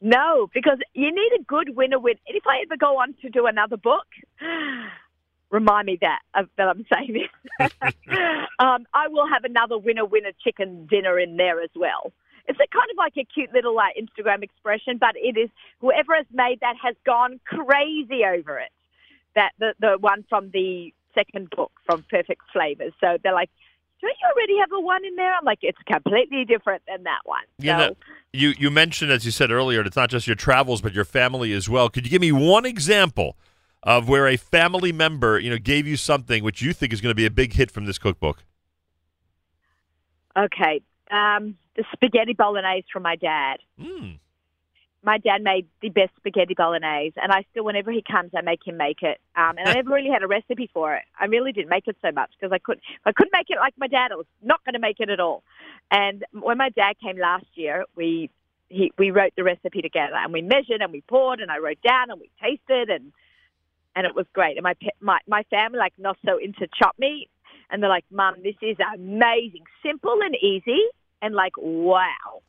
No, 0.00 0.48
because 0.52 0.78
you 0.92 1.10
need 1.10 1.30
a 1.40 1.42
good 1.44 1.76
winner 1.76 1.98
win. 1.98 2.16
And 2.28 2.36
if 2.36 2.46
I 2.46 2.62
ever 2.62 2.76
go 2.76 3.00
on 3.00 3.14
to 3.22 3.30
do 3.30 3.46
another 3.46 3.76
book, 3.76 4.06
remind 5.54 5.86
me 5.86 5.98
that 6.00 6.20
that 6.34 6.68
I'm 6.68 6.84
saying 6.92 7.26
this. 7.60 7.70
um, 8.58 8.86
I 8.92 9.08
will 9.08 9.28
have 9.28 9.44
another 9.44 9.78
winner 9.78 10.04
winner 10.04 10.32
chicken 10.42 10.86
dinner 10.90 11.18
in 11.18 11.36
there 11.36 11.62
as 11.62 11.70
well. 11.74 12.12
It's 12.46 12.58
a 12.58 12.66
kind 12.66 12.90
of 12.90 12.98
like 12.98 13.14
a 13.16 13.24
cute 13.24 13.54
little 13.54 13.78
uh, 13.78 13.84
Instagram 13.98 14.42
expression, 14.42 14.98
but 14.98 15.14
it 15.16 15.38
is 15.38 15.48
whoever 15.80 16.14
has 16.14 16.26
made 16.32 16.60
that 16.60 16.74
has 16.82 16.94
gone 17.06 17.40
crazy 17.46 18.22
over 18.24 18.58
it. 18.58 18.72
That 19.34 19.52
the 19.58 19.74
the 19.80 19.96
one 19.98 20.24
from 20.28 20.50
the 20.50 20.92
second 21.14 21.50
book 21.50 21.72
from 21.86 22.04
Perfect 22.10 22.42
Flavors. 22.52 22.92
So 23.00 23.16
they're 23.22 23.32
like, 23.32 23.50
"Don't 24.02 24.10
you 24.20 24.28
already 24.34 24.58
have 24.58 24.72
a 24.72 24.80
one 24.80 25.04
in 25.04 25.14
there?" 25.14 25.34
I'm 25.34 25.44
like, 25.44 25.60
"It's 25.62 25.78
completely 25.86 26.44
different 26.44 26.82
than 26.86 27.04
that 27.04 27.20
one." 27.24 27.44
You 27.58 27.70
so, 27.70 27.76
know, 27.76 27.94
you 28.32 28.54
you 28.58 28.70
mentioned 28.70 29.12
as 29.12 29.24
you 29.24 29.30
said 29.30 29.50
earlier, 29.50 29.80
it's 29.82 29.96
not 29.96 30.10
just 30.10 30.26
your 30.26 30.36
travels 30.36 30.82
but 30.82 30.92
your 30.92 31.04
family 31.04 31.52
as 31.52 31.68
well. 31.68 31.88
Could 31.88 32.04
you 32.04 32.10
give 32.10 32.20
me 32.20 32.32
one 32.32 32.66
example 32.66 33.36
of 33.84 34.08
where 34.08 34.26
a 34.26 34.36
family 34.36 34.92
member, 34.92 35.38
you 35.38 35.50
know, 35.50 35.58
gave 35.58 35.86
you 35.86 35.96
something 35.96 36.42
which 36.42 36.62
you 36.62 36.72
think 36.72 36.92
is 36.92 37.00
going 37.00 37.10
to 37.10 37.14
be 37.14 37.26
a 37.26 37.30
big 37.30 37.52
hit 37.52 37.70
from 37.70 37.84
this 37.84 37.98
cookbook? 37.98 38.42
Okay. 40.36 40.80
Um, 41.10 41.56
the 41.76 41.84
spaghetti 41.92 42.32
bolognese 42.32 42.86
from 42.92 43.02
my 43.02 43.14
dad. 43.14 43.58
Mm. 43.80 44.18
My 45.02 45.18
dad 45.18 45.42
made 45.42 45.66
the 45.82 45.90
best 45.90 46.12
spaghetti 46.16 46.54
bolognese, 46.54 47.12
and 47.22 47.30
I 47.30 47.44
still, 47.50 47.64
whenever 47.64 47.92
he 47.92 48.02
comes, 48.02 48.30
I 48.34 48.40
make 48.40 48.66
him 48.66 48.78
make 48.78 49.02
it. 49.02 49.20
Um, 49.36 49.58
and 49.58 49.68
I 49.68 49.74
never 49.74 49.90
really 49.90 50.08
had 50.08 50.22
a 50.22 50.26
recipe 50.26 50.70
for 50.72 50.94
it. 50.94 51.02
I 51.20 51.26
really 51.26 51.52
didn't 51.52 51.68
make 51.68 51.86
it 51.86 51.96
so 52.00 52.10
much 52.10 52.30
because 52.40 52.52
I 52.52 52.58
couldn't. 52.58 52.82
I 53.04 53.12
couldn't 53.12 53.34
make 53.34 53.50
it 53.50 53.58
like 53.58 53.74
my 53.76 53.86
dad. 53.86 54.12
I 54.12 54.16
was 54.16 54.26
not 54.42 54.64
going 54.64 54.72
to 54.72 54.78
make 54.78 55.00
it 55.00 55.10
at 55.10 55.20
all. 55.20 55.42
And 55.90 56.24
when 56.32 56.56
my 56.56 56.70
dad 56.70 56.94
came 57.02 57.18
last 57.18 57.44
year, 57.54 57.84
we 57.94 58.30
he, 58.70 58.92
we 58.98 59.10
wrote 59.10 59.34
the 59.36 59.44
recipe 59.44 59.82
together, 59.82 60.16
and 60.16 60.32
we 60.32 60.40
measured, 60.40 60.80
and 60.80 60.90
we 60.90 61.02
poured, 61.02 61.40
and 61.40 61.50
I 61.50 61.58
wrote 61.58 61.82
down, 61.86 62.10
and 62.10 62.18
we 62.18 62.30
tasted, 62.42 62.88
and 62.88 63.12
and 63.96 64.06
it 64.06 64.14
was 64.14 64.26
great. 64.32 64.56
And 64.56 64.64
my 64.64 64.74
my 65.00 65.18
my 65.26 65.42
family 65.44 65.78
like 65.78 65.94
not 65.98 66.16
so 66.24 66.38
into 66.38 66.66
chop 66.78 66.96
meat, 66.98 67.28
and 67.70 67.82
they're 67.82 67.90
like, 67.90 68.04
"Mum, 68.10 68.36
this 68.42 68.56
is 68.62 68.76
amazing, 68.94 69.64
simple 69.82 70.18
and 70.22 70.34
easy." 70.36 70.80
and 71.24 71.34
like 71.34 71.54
wow. 71.56 72.42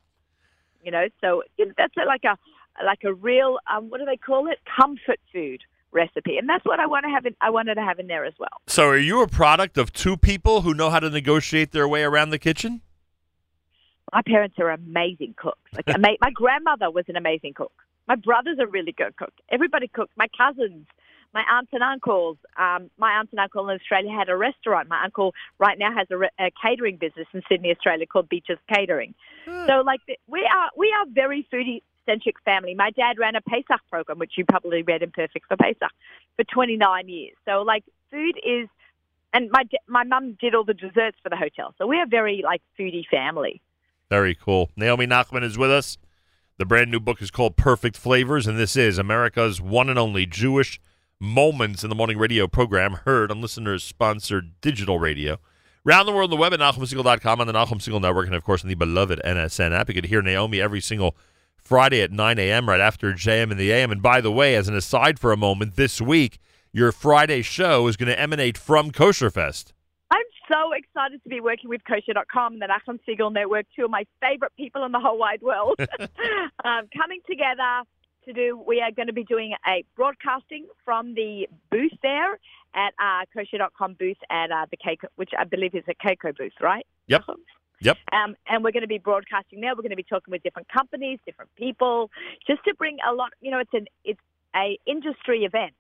You 0.84 0.92
know 0.92 1.06
so 1.22 1.42
that's 1.78 1.94
like 1.96 2.24
a 2.26 2.38
like 2.84 3.00
a 3.04 3.14
real 3.14 3.58
um, 3.74 3.90
what 3.90 4.00
do 4.00 4.06
they 4.06 4.18
call 4.18 4.48
it? 4.48 4.60
Comfort 4.80 5.20
food 5.34 5.62
recipe. 5.92 6.38
And 6.38 6.48
that's 6.50 6.66
what 6.66 6.82
i 6.82 6.86
want 6.86 7.06
to 7.06 7.10
have 7.10 7.26
in, 7.26 7.34
i 7.40 7.50
wanted 7.50 7.76
to 7.76 7.82
have 7.82 8.00
in 8.00 8.08
there 8.08 8.26
as 8.26 8.34
well. 8.38 8.62
So, 8.68 8.90
are 8.90 8.98
you 8.98 9.22
a 9.24 9.28
product 9.28 9.78
of 9.78 9.94
two 9.94 10.18
people 10.18 10.62
who 10.62 10.74
know 10.74 10.90
how 10.90 11.00
to 11.00 11.10
negotiate 11.10 11.72
their 11.72 11.88
way 11.88 12.04
around 12.04 12.30
the 12.30 12.40
kitchen? 12.40 12.82
my 14.14 14.22
parents 14.22 14.56
are 14.60 14.70
amazing 14.70 15.34
cooks. 15.36 15.72
Like 15.74 16.00
my 16.22 16.32
grandmother 16.32 16.92
was 16.92 17.06
an 17.08 17.16
amazing 17.16 17.54
cook. 17.54 17.74
My 18.08 18.16
brother's 18.16 18.60
a 18.60 18.68
really 18.68 18.92
good 18.92 19.16
cook 19.18 19.34
everybody 19.50 19.88
cooks. 19.88 20.12
My 20.16 20.28
cousins 20.38 20.86
my 21.36 21.44
aunts 21.52 21.72
and 21.74 21.84
uncles. 21.84 22.38
Um, 22.58 22.90
my 22.98 23.12
aunt 23.12 23.30
and 23.32 23.40
uncle 23.40 23.68
in 23.70 23.76
Australia 23.76 24.10
had 24.18 24.30
a 24.30 24.38
restaurant. 24.38 24.88
My 24.88 25.04
uncle 25.04 25.36
right 25.60 25.78
now 25.78 25.94
has 25.94 26.08
a, 26.10 26.18
re- 26.18 26.30
a 26.40 26.50
catering 26.60 26.96
business 26.96 27.28
in 27.34 27.44
Sydney, 27.48 27.72
Australia, 27.72 28.08
called 28.08 28.30
Beaches 28.30 28.58
Catering. 28.74 29.14
So, 29.68 29.84
like, 29.86 30.00
we 30.28 30.50
are 30.52 30.70
we 30.76 30.92
are 30.98 31.06
very 31.10 31.48
foodie 31.54 31.84
centric 32.06 32.40
family. 32.46 32.74
My 32.74 32.90
dad 32.90 33.20
ran 33.20 33.36
a 33.36 33.42
Pesach 33.42 33.82
program, 33.92 34.18
which 34.18 34.34
you 34.38 34.46
probably 34.46 34.82
read 34.82 35.04
in 35.04 35.12
Perfect 35.12 35.48
for 35.48 35.58
Pesach, 35.58 35.92
for 36.38 36.44
29 36.46 37.10
years. 37.10 37.36
So, 37.44 37.62
like, 37.62 37.84
food 38.10 38.40
is, 38.44 38.70
and 39.34 39.52
my 39.52 39.64
my 39.88 40.06
mum 40.06 40.38
did 40.40 40.56
all 40.56 40.64
the 40.64 40.74
desserts 40.74 41.18
for 41.22 41.30
the 41.30 41.36
hotel. 41.36 41.76
So 41.78 41.86
we 41.86 41.98
are 41.98 42.08
very 42.08 42.42
like 42.44 42.62
foodie 42.80 43.06
family. 43.06 43.62
Very 44.10 44.36
cool. 44.36 44.70
Naomi 44.78 45.06
Nachman 45.06 45.44
is 45.44 45.58
with 45.58 45.70
us. 45.70 45.98
The 46.58 46.66
brand 46.66 46.90
new 46.90 47.02
book 47.02 47.22
is 47.22 47.30
called 47.30 47.58
Perfect 47.58 47.98
Flavors, 47.98 48.48
and 48.48 48.58
this 48.58 48.78
is 48.78 48.98
America's 48.98 49.60
one 49.60 49.90
and 49.90 50.00
only 50.00 50.26
Jewish 50.26 50.80
Moments 51.22 51.82
in 51.82 51.90
the 51.90 51.96
Morning 51.96 52.18
radio 52.18 52.46
program, 52.46 53.00
heard 53.06 53.32
on 53.32 53.40
listeners 53.40 53.86
sponsored 53.86 54.60
digital 54.60 55.00
radio. 55.00 55.38
Round 55.86 56.06
the 56.06 56.12
world 56.12 56.30
on 56.30 56.38
the 56.38 56.42
web 56.42 56.54
at 56.54 56.60
NachumSegal.com, 56.60 57.40
on 57.40 57.48
the 57.48 57.54
Nachum 57.54 57.80
Segal 57.80 58.02
Network, 58.02 58.26
and 58.26 58.36
of 58.36 58.44
course 58.44 58.64
on 58.64 58.68
the 58.68 58.76
beloved 58.76 59.22
NSN 59.24 59.72
app. 59.72 59.88
You 59.88 59.96
can 59.96 60.04
hear 60.04 60.22
Naomi 60.22 60.60
every 60.60 60.82
single 60.82 61.16
Friday 61.58 62.02
at 62.02 62.12
9 62.12 62.38
a.m. 62.38 62.68
right 62.68 62.82
after 62.82 63.14
JM 63.14 63.52
and 63.52 63.58
the 63.58 63.72
AM. 63.72 63.94
And 63.94 64.02
by 64.02 64.20
the 64.20 64.32
way, 64.32 64.56
as 64.56 64.68
an 64.68 64.76
aside 64.76 65.18
for 65.18 65.32
a 65.32 65.38
moment, 65.38 65.78
this 65.78 66.02
week, 66.02 66.38
your 66.74 66.92
Friday 66.92 67.42
show 67.44 67.88
is 67.88 67.96
going 67.96 68.10
to 68.10 68.20
emanate 68.20 68.58
from 68.58 68.92
Kosher 68.92 69.30
Fest. 69.30 69.72
I'm 70.12 70.26
so 70.52 70.74
excited 70.74 71.24
to 71.24 71.30
be 71.30 71.40
working 71.40 71.70
with 71.70 71.82
Kosher.com 71.86 72.54
and 72.54 72.62
the 72.62 72.68
Nachum 72.68 73.00
Segal 73.08 73.32
Network, 73.32 73.68
two 73.74 73.86
of 73.86 73.90
my 73.90 74.06
favorite 74.20 74.52
people 74.58 74.84
in 74.84 74.92
the 74.92 75.00
whole 75.00 75.18
wide 75.18 75.42
world, 75.42 75.80
um, 76.66 76.90
coming 76.94 77.22
together 77.26 77.84
to 78.26 78.34
do. 78.34 78.58
We 78.66 78.82
are 78.82 78.92
going 78.92 79.08
to 79.08 79.14
be 79.14 79.24
doing 79.24 79.54
a 79.68 79.84
broadcasting 79.96 80.68
from 80.84 81.14
the 81.16 81.48
booth 81.72 81.94
there 82.02 82.40
at 82.74 82.94
uh, 83.00 83.26
kosher.com 83.34 83.94
booth 83.94 84.18
at 84.30 84.52
uh, 84.52 84.66
the 84.70 84.78
Keiko, 84.78 85.06
which 85.16 85.32
I 85.38 85.44
believe 85.46 85.74
is 85.76 85.84
a 85.88 85.94
Keiko 85.96 86.36
booth, 86.38 86.54
right? 86.62 86.86
Yep. 87.08 87.24
Yep. 87.82 87.98
Um, 88.14 88.36
and 88.48 88.64
we're 88.64 88.72
going 88.72 88.82
to 88.82 88.88
be 88.88 88.98
broadcasting 88.98 89.62
there. 89.62 89.72
We're 89.76 89.82
going 89.82 89.90
to 89.92 89.96
be 89.96 90.04
talking 90.04 90.32
with 90.32 90.44
different 90.44 90.70
companies, 90.70 91.20
different 91.26 91.54
people, 91.56 92.10
just 92.48 92.64
to 92.66 92.74
bring 92.74 92.98
a 93.08 93.14
lot. 93.14 93.32
You 93.42 93.52
know, 93.52 93.60
it's 93.60 93.74
an 93.74 93.88
it's 94.04 94.20
a 94.56 94.80
industry 94.86 95.44
event, 95.44 95.74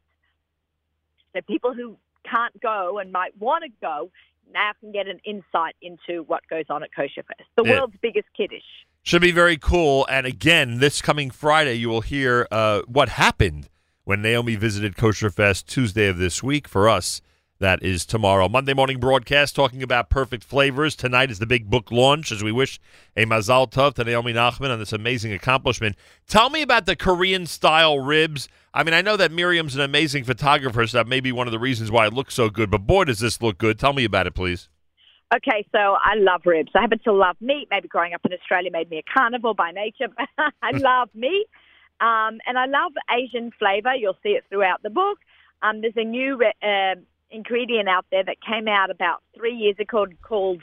so 1.33 1.41
people 1.41 1.73
who 1.73 1.97
can't 2.29 2.59
go 2.61 2.97
and 2.99 3.11
might 3.11 3.37
want 3.39 3.63
to 3.63 3.69
go 3.81 4.11
now 4.53 4.71
can 4.79 4.91
get 4.91 5.07
an 5.07 5.19
insight 5.25 5.75
into 5.81 6.23
what 6.23 6.41
goes 6.49 6.65
on 6.69 6.83
at 6.83 6.93
Kosher 6.93 7.23
Fest, 7.23 7.49
the 7.55 7.63
Yeah. 7.63 7.71
world's 7.79 7.95
biggest 8.01 8.27
kiddush. 8.35 8.61
Should 9.05 9.21
be 9.21 9.31
very 9.31 9.57
cool. 9.57 10.07
And 10.09 10.25
again, 10.25 10.79
this 10.79 10.99
coming 10.99 11.29
Friday, 11.29 11.75
you 11.75 11.89
will 11.89 12.01
hear 12.01 12.47
uh, 12.49 12.81
what 12.87 13.07
happened 13.07 13.69
when 14.03 14.23
Naomi 14.23 14.55
visited 14.55 14.97
Kosher 14.97 15.29
Fest 15.29 15.67
Tuesday 15.67 16.07
of 16.07 16.17
this 16.17 16.41
week. 16.41 16.67
For 16.67 16.89
us, 16.89 17.21
that 17.59 17.83
is 17.83 18.03
tomorrow. 18.03 18.49
Monday 18.49 18.73
morning 18.73 18.99
broadcast 18.99 19.55
talking 19.55 19.83
about 19.83 20.09
perfect 20.09 20.43
flavors. 20.43 20.95
Tonight 20.95 21.29
is 21.29 21.37
the 21.37 21.45
big 21.45 21.69
book 21.69 21.91
launch 21.91 22.31
as 22.31 22.41
we 22.41 22.51
wish 22.51 22.79
a 23.15 23.27
Mazal 23.27 23.71
Tov 23.71 23.93
to 23.93 24.03
Naomi 24.03 24.33
Nachman 24.33 24.71
on 24.71 24.79
this 24.79 24.91
amazing 24.91 25.33
accomplishment. 25.33 25.95
Tell 26.27 26.49
me 26.49 26.63
about 26.63 26.87
the 26.87 26.95
Korean 26.95 27.45
style 27.45 27.99
ribs. 27.99 28.49
I 28.73 28.83
mean, 28.83 28.95
I 28.95 29.03
know 29.03 29.17
that 29.17 29.31
Miriam's 29.31 29.75
an 29.75 29.81
amazing 29.81 30.23
photographer, 30.23 30.87
so 30.87 30.97
that 30.97 31.07
may 31.07 31.19
be 31.19 31.31
one 31.31 31.47
of 31.47 31.51
the 31.51 31.59
reasons 31.59 31.91
why 31.91 32.07
it 32.07 32.13
looks 32.13 32.33
so 32.33 32.49
good, 32.49 32.71
but 32.71 32.87
boy, 32.87 33.03
does 33.03 33.19
this 33.19 33.39
look 33.39 33.59
good. 33.59 33.77
Tell 33.77 33.93
me 33.93 34.03
about 34.03 34.25
it, 34.25 34.33
please. 34.33 34.67
Okay, 35.33 35.65
so 35.71 35.79
I 35.79 36.15
love 36.15 36.41
ribs. 36.45 36.71
I 36.75 36.81
happen 36.81 36.99
to 36.99 37.11
love 37.11 37.35
meat. 37.41 37.67
Maybe 37.71 37.87
growing 37.87 38.13
up 38.13 38.21
in 38.25 38.33
Australia 38.33 38.69
made 38.71 38.89
me 38.89 38.99
a 38.99 39.03
carnivore 39.11 39.55
by 39.55 39.71
nature. 39.71 40.07
But 40.15 40.27
I 40.61 40.71
love 40.71 41.09
meat, 41.15 41.47
um, 41.99 42.39
and 42.45 42.57
I 42.57 42.65
love 42.67 42.91
Asian 43.09 43.51
flavor. 43.57 43.95
You'll 43.95 44.17
see 44.21 44.29
it 44.29 44.43
throughout 44.49 44.83
the 44.83 44.91
book. 44.91 45.17
Um, 45.63 45.81
there's 45.81 45.97
a 45.97 46.03
new 46.03 46.37
re- 46.37 46.53
uh, 46.61 46.99
ingredient 47.31 47.89
out 47.89 48.05
there 48.11 48.23
that 48.23 48.37
came 48.41 48.67
out 48.67 48.91
about 48.91 49.23
three 49.35 49.55
years 49.55 49.77
ago 49.79 50.05
called 50.21 50.61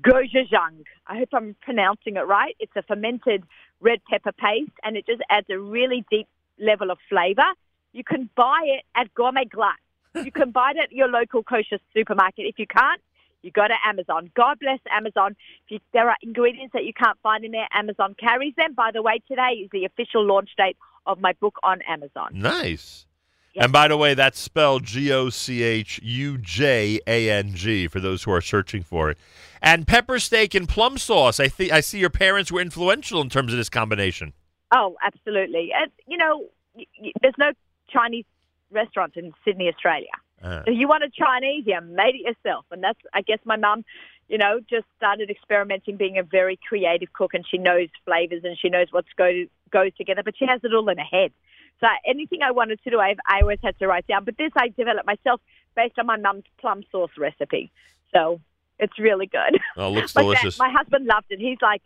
gochujang. 0.00 0.84
I 1.06 1.18
hope 1.18 1.28
I'm 1.32 1.54
pronouncing 1.62 2.16
it 2.16 2.26
right. 2.26 2.56
It's 2.58 2.74
a 2.76 2.82
fermented 2.82 3.44
red 3.80 4.00
pepper 4.10 4.32
paste, 4.32 4.72
and 4.82 4.96
it 4.96 5.06
just 5.06 5.22
adds 5.30 5.46
a 5.48 5.58
really 5.58 6.04
deep 6.10 6.26
level 6.58 6.90
of 6.90 6.98
flavor. 7.08 7.46
You 7.92 8.02
can 8.02 8.28
buy 8.34 8.62
it 8.64 8.84
at 8.96 9.14
Gourmet 9.14 9.44
Glatt. 9.44 10.24
You 10.24 10.32
can 10.32 10.50
buy 10.50 10.72
it 10.74 10.82
at 10.82 10.92
your 10.92 11.08
local 11.08 11.44
kosher 11.44 11.78
supermarket. 11.94 12.46
If 12.46 12.58
you 12.58 12.66
can't, 12.66 13.00
you 13.42 13.50
go 13.50 13.66
to 13.66 13.74
Amazon. 13.86 14.30
God 14.34 14.58
bless 14.60 14.80
Amazon. 14.90 15.36
If 15.66 15.70
you, 15.70 15.80
there 15.92 16.08
are 16.08 16.16
ingredients 16.22 16.72
that 16.74 16.84
you 16.84 16.92
can't 16.92 17.18
find 17.22 17.44
in 17.44 17.52
there, 17.52 17.68
Amazon 17.72 18.14
carries 18.18 18.54
them. 18.56 18.74
By 18.74 18.90
the 18.92 19.02
way, 19.02 19.20
today 19.28 19.60
is 19.62 19.70
the 19.72 19.84
official 19.84 20.24
launch 20.26 20.50
date 20.56 20.76
of 21.06 21.20
my 21.20 21.32
book 21.34 21.56
on 21.62 21.80
Amazon. 21.82 22.30
Nice. 22.34 23.06
Yeah. 23.54 23.64
And 23.64 23.72
by 23.72 23.88
the 23.88 23.96
way, 23.96 24.14
that's 24.14 24.38
spelled 24.38 24.84
G 24.84 25.10
O 25.12 25.28
C 25.28 25.62
H 25.62 25.98
U 26.02 26.38
J 26.38 27.00
A 27.06 27.30
N 27.30 27.52
G 27.54 27.88
for 27.88 27.98
those 27.98 28.22
who 28.22 28.30
are 28.30 28.40
searching 28.40 28.82
for 28.82 29.10
it. 29.10 29.18
And 29.60 29.88
pepper 29.88 30.20
steak 30.20 30.54
and 30.54 30.68
plum 30.68 30.98
sauce. 30.98 31.40
I 31.40 31.48
think 31.48 31.72
I 31.72 31.80
see 31.80 31.98
your 31.98 32.10
parents 32.10 32.52
were 32.52 32.60
influential 32.60 33.20
in 33.20 33.28
terms 33.28 33.52
of 33.52 33.56
this 33.58 33.68
combination. 33.68 34.34
Oh, 34.72 34.96
absolutely. 35.02 35.72
And, 35.74 35.90
you 36.06 36.16
know, 36.16 36.46
y- 36.76 36.86
y- 37.02 37.12
there's 37.22 37.34
no 37.38 37.50
Chinese 37.88 38.24
restaurants 38.70 39.16
in 39.16 39.32
Sydney, 39.44 39.68
Australia. 39.68 40.10
Uh, 40.42 40.62
If 40.66 40.78
you 40.78 40.88
want 40.88 41.04
a 41.04 41.10
Chinese, 41.10 41.64
you 41.66 41.78
made 41.80 42.14
it 42.14 42.20
yourself. 42.22 42.64
And 42.70 42.82
that's, 42.82 42.98
I 43.12 43.22
guess, 43.22 43.38
my 43.44 43.56
mum, 43.56 43.84
you 44.28 44.38
know, 44.38 44.60
just 44.68 44.86
started 44.96 45.30
experimenting, 45.30 45.96
being 45.96 46.18
a 46.18 46.22
very 46.22 46.58
creative 46.68 47.12
cook, 47.12 47.34
and 47.34 47.44
she 47.46 47.58
knows 47.58 47.88
flavors 48.04 48.42
and 48.44 48.56
she 48.58 48.68
knows 48.68 48.88
what's 48.90 49.08
go 49.16 49.44
goes 49.70 49.92
together. 49.96 50.22
But 50.24 50.36
she 50.36 50.46
has 50.46 50.60
it 50.64 50.72
all 50.74 50.88
in 50.88 50.98
her 50.98 51.04
head. 51.04 51.32
So 51.80 51.86
anything 52.06 52.42
I 52.42 52.50
wanted 52.50 52.82
to 52.84 52.90
do, 52.90 53.00
I, 53.00 53.16
I 53.26 53.40
always 53.40 53.58
had 53.62 53.78
to 53.78 53.86
write 53.86 54.06
down. 54.06 54.24
But 54.24 54.36
this 54.36 54.52
I 54.56 54.68
developed 54.68 55.06
myself 55.06 55.40
based 55.76 55.98
on 55.98 56.06
my 56.06 56.16
mum's 56.16 56.44
plum 56.58 56.82
sauce 56.92 57.10
recipe. 57.16 57.70
So 58.14 58.40
it's 58.78 58.98
really 58.98 59.26
good. 59.26 59.58
oh, 59.76 59.90
looks 59.90 60.14
My, 60.14 60.22
dad- 60.22 60.26
delicious. 60.28 60.58
my 60.58 60.70
husband 60.70 61.06
loved 61.06 61.26
it. 61.30 61.38
He's 61.38 61.58
like, 61.62 61.82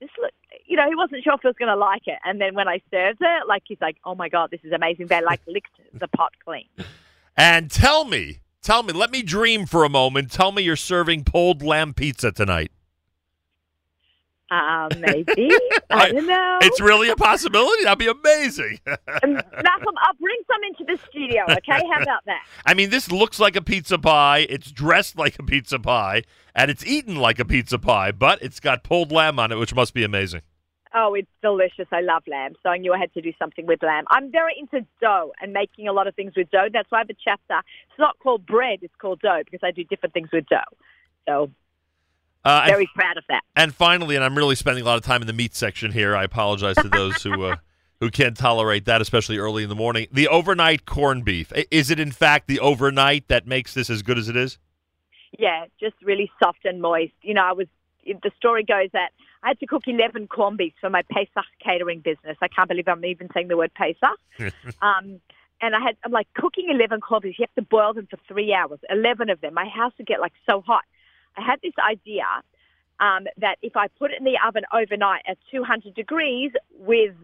this 0.00 0.10
look, 0.20 0.30
you 0.66 0.76
know, 0.76 0.88
he 0.88 0.94
wasn't 0.94 1.24
sure 1.24 1.34
if 1.34 1.40
he 1.42 1.48
was 1.48 1.56
going 1.58 1.68
to 1.70 1.76
like 1.76 2.02
it. 2.06 2.18
And 2.24 2.40
then 2.40 2.54
when 2.54 2.68
I 2.68 2.80
served 2.90 3.18
it, 3.20 3.46
like, 3.48 3.62
he's 3.66 3.80
like, 3.80 3.96
oh 4.04 4.14
my 4.14 4.28
God, 4.28 4.50
this 4.50 4.60
is 4.64 4.72
amazing. 4.72 5.06
They 5.06 5.20
like 5.22 5.40
licked 5.46 5.72
the 5.92 6.06
pot 6.08 6.32
clean. 6.44 6.66
And 7.38 7.70
tell 7.70 8.04
me, 8.04 8.40
tell 8.62 8.82
me, 8.82 8.92
let 8.92 9.12
me 9.12 9.22
dream 9.22 9.64
for 9.64 9.84
a 9.84 9.88
moment. 9.88 10.32
Tell 10.32 10.50
me 10.50 10.64
you're 10.64 10.74
serving 10.74 11.22
pulled 11.22 11.62
lamb 11.62 11.94
pizza 11.94 12.32
tonight. 12.32 12.72
Uh, 14.50 14.88
maybe. 14.98 15.50
I 15.88 16.10
don't 16.10 16.26
know. 16.26 16.58
It's 16.62 16.80
really 16.80 17.10
a 17.10 17.14
possibility. 17.16 17.84
That'd 17.84 18.00
be 18.00 18.08
amazing. 18.08 18.80
Um, 19.20 19.32
Malcolm, 19.32 19.94
I'll 20.00 20.14
bring 20.20 20.36
some 20.46 20.60
into 20.68 20.84
the 20.84 20.98
studio, 21.10 21.42
okay? 21.50 21.82
How 21.92 22.02
about 22.02 22.24
that? 22.26 22.42
I 22.66 22.74
mean, 22.74 22.90
this 22.90 23.10
looks 23.10 23.40
like 23.40 23.56
a 23.56 23.62
pizza 23.62 23.98
pie. 23.98 24.46
It's 24.48 24.70
dressed 24.70 25.18
like 25.18 25.38
a 25.40 25.42
pizza 25.42 25.80
pie, 25.80 26.22
and 26.54 26.70
it's 26.70 26.86
eaten 26.86 27.16
like 27.16 27.40
a 27.40 27.44
pizza 27.44 27.80
pie, 27.80 28.12
but 28.12 28.40
it's 28.40 28.60
got 28.60 28.84
pulled 28.84 29.10
lamb 29.10 29.40
on 29.40 29.50
it, 29.50 29.56
which 29.56 29.74
must 29.74 29.92
be 29.92 30.04
amazing. 30.04 30.42
Oh, 30.94 31.14
it's 31.14 31.28
delicious. 31.42 31.86
I 31.92 32.00
love 32.00 32.22
lamb. 32.26 32.54
So 32.62 32.70
I 32.70 32.78
knew 32.78 32.92
I 32.94 32.98
had 32.98 33.12
to 33.14 33.20
do 33.20 33.32
something 33.38 33.66
with 33.66 33.82
lamb. 33.82 34.04
I'm 34.08 34.30
very 34.30 34.54
into 34.58 34.86
dough 35.00 35.32
and 35.40 35.52
making 35.52 35.86
a 35.88 35.92
lot 35.92 36.06
of 36.06 36.14
things 36.14 36.32
with 36.36 36.50
dough. 36.50 36.68
That's 36.72 36.90
why 36.90 36.98
I 36.98 37.00
have 37.02 37.10
a 37.10 37.16
chapter. 37.22 37.58
It's 37.90 37.98
not 37.98 38.18
called 38.20 38.46
bread, 38.46 38.78
it's 38.82 38.94
called 38.98 39.20
dough 39.20 39.42
because 39.44 39.60
I 39.62 39.70
do 39.70 39.84
different 39.84 40.14
things 40.14 40.30
with 40.32 40.46
dough. 40.46 40.58
So 41.26 41.50
Uh, 42.44 42.62
and 42.64 42.70
very 42.72 42.88
proud 42.94 43.18
of 43.18 43.24
that. 43.28 43.42
And 43.56 43.74
finally, 43.74 44.16
and 44.16 44.24
I'm 44.24 44.36
really 44.36 44.54
spending 44.54 44.82
a 44.82 44.86
lot 44.86 44.96
of 44.96 45.02
time 45.04 45.20
in 45.20 45.26
the 45.26 45.32
meat 45.32 45.54
section 45.54 45.92
here. 45.92 46.16
I 46.16 46.24
apologize 46.24 46.76
to 46.76 46.88
those 46.88 47.22
who 47.22 47.44
uh, 47.44 47.56
who 48.00 48.10
can't 48.10 48.36
tolerate 48.36 48.84
that, 48.86 49.00
especially 49.00 49.38
early 49.38 49.64
in 49.64 49.68
the 49.68 49.74
morning. 49.74 50.06
The 50.12 50.28
overnight 50.28 50.86
corned 50.86 51.24
beef 51.24 51.52
is 51.70 51.90
it 51.90 52.00
in 52.00 52.12
fact 52.12 52.46
the 52.46 52.60
overnight 52.60 53.28
that 53.28 53.46
makes 53.46 53.74
this 53.74 53.90
as 53.90 54.02
good 54.02 54.18
as 54.18 54.28
it 54.28 54.36
is? 54.36 54.58
Yeah, 55.38 55.66
just 55.78 55.96
really 56.02 56.30
soft 56.42 56.64
and 56.64 56.80
moist. 56.80 57.12
You 57.22 57.34
know, 57.34 57.42
I 57.44 57.52
was. 57.52 57.66
The 58.06 58.30
story 58.38 58.64
goes 58.64 58.88
that 58.94 59.10
I 59.42 59.48
had 59.48 59.60
to 59.60 59.66
cook 59.66 59.82
11 59.86 60.28
corned 60.28 60.58
beefs 60.58 60.76
for 60.80 60.90
my 60.90 61.02
Pesach 61.10 61.44
catering 61.62 62.00
business. 62.00 62.36
I 62.40 62.48
can't 62.48 62.68
believe 62.68 62.88
I'm 62.88 63.04
even 63.04 63.28
saying 63.32 63.48
the 63.48 63.56
word 63.56 63.72
Pesach. 63.74 64.18
um, 64.82 65.20
and 65.60 65.74
I 65.74 65.80
had, 65.80 65.96
I'm 66.04 66.12
like 66.12 66.28
cooking 66.34 66.68
11 66.70 67.00
corned 67.00 67.22
beefs. 67.22 67.38
You 67.38 67.46
have 67.46 67.64
to 67.64 67.68
boil 67.68 67.94
them 67.94 68.08
for 68.10 68.18
three 68.28 68.52
hours, 68.52 68.80
11 68.90 69.30
of 69.30 69.40
them. 69.40 69.54
My 69.54 69.68
house 69.68 69.92
would 69.98 70.06
get 70.06 70.20
like 70.20 70.32
so 70.48 70.60
hot. 70.60 70.84
I 71.36 71.42
had 71.42 71.60
this 71.62 71.74
idea 71.88 72.24
um, 73.00 73.26
that 73.38 73.56
if 73.62 73.76
I 73.76 73.88
put 73.88 74.10
it 74.10 74.18
in 74.18 74.24
the 74.24 74.38
oven 74.46 74.64
overnight 74.72 75.22
at 75.28 75.38
200 75.50 75.94
degrees 75.94 76.52
with 76.78 77.14